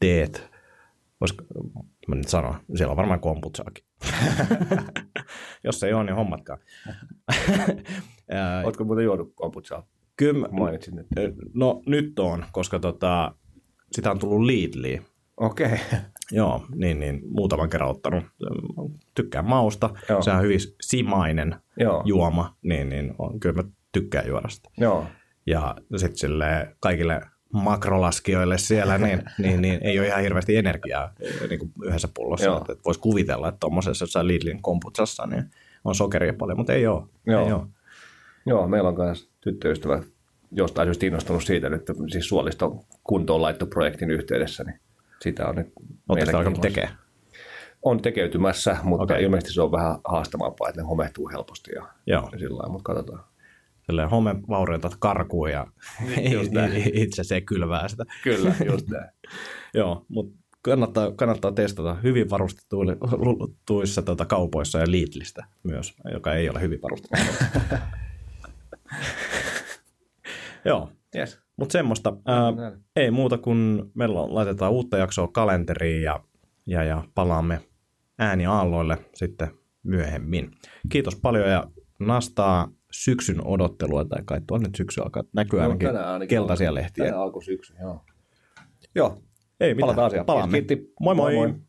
[0.00, 0.50] teet.
[1.20, 1.44] Voisiko
[2.08, 3.87] mä nyt sanoa, siellä on varmaan komputsaakin.
[5.64, 6.58] jos ei ole, niin hommatkaa.
[8.64, 9.86] Oletko muuten juonut kombuchaa?
[10.16, 11.06] Kyllä, Mainitsit nyt.
[11.54, 13.34] no nyt on, koska tota,
[13.92, 15.04] sitä on tullut Lidliin.
[15.36, 15.66] Okei.
[15.66, 15.78] Okay.
[16.30, 18.24] Joo, niin, niin muutaman kerran ottanut.
[19.14, 19.90] Tykkään mausta.
[20.08, 20.22] Joo.
[20.22, 22.02] Se on hyvin simainen Joo.
[22.06, 24.70] juoma, niin, niin on, kyllä mä tykkään juoda sitä.
[24.78, 25.06] Joo.
[25.46, 27.20] Ja sitten sille kaikille
[27.52, 31.12] makrolaskijoille siellä, niin, niin, niin ei ole ihan hirveästi energiaa
[31.48, 32.56] niin kuin yhdessä pullossa.
[32.56, 35.44] Että, voisi kuvitella, että tuommoisessa jossain Lidlin komputsassa niin
[35.84, 37.02] on sokeria paljon, mutta ei ole.
[37.26, 37.46] Joo.
[37.46, 37.62] Ei ole.
[38.46, 40.02] Joo, meillä on myös tyttöystävä
[40.52, 44.80] jostain syystä innostunut siitä, että siis suoliston kuntoon laittoprojektin yhteydessä, niin
[45.20, 45.72] sitä on nyt
[46.08, 46.98] Oletteko alkanut tekemään?
[47.82, 49.22] On tekeytymässä, mutta okay.
[49.22, 52.28] ilmeisesti se on vähän haastavampaa, että ne homehtuu helposti ja, Joo.
[52.32, 53.24] ja sillä lailla, mutta katsotaan.
[54.10, 55.66] Homevaurioitat karkuun ja
[56.52, 56.90] näin.
[56.94, 58.04] itse se kylvää sitä.
[58.24, 59.10] Kyllä, just näin.
[59.74, 66.60] Joo, mutta kannattaa, kannattaa testata hyvin varustetuissa tota, kaupoissa ja Lidlistä myös, joka ei ole
[66.60, 67.16] hyvin varustettu.
[70.64, 71.38] Joo, Yes.
[71.56, 72.16] mutta semmoista.
[72.26, 72.74] Ää, Näin.
[72.96, 76.20] ei muuta kuin meillä on- laitetaan uutta jaksoa kalenteriin ja,
[76.66, 77.60] ja, ja palaamme
[78.18, 79.50] ääniaalloille sitten
[79.82, 80.50] myöhemmin.
[80.88, 81.64] Kiitos paljon ja
[81.98, 86.74] nastaa syksyn odottelua, tai kai tuo nyt syksy alkaa näkyä ainakin tänään ainakin keltaisia alkoi-
[86.74, 87.04] lehtiä.
[87.04, 88.00] Tänään alkoi syksy, joo.
[88.94, 89.22] Joo,
[89.60, 90.26] Ei mitään, palataan asiaan.
[90.26, 90.58] palaamme.
[90.58, 90.92] Kiitti.
[91.00, 91.14] moi!
[91.14, 91.48] Moi moi.
[91.48, 91.60] moi.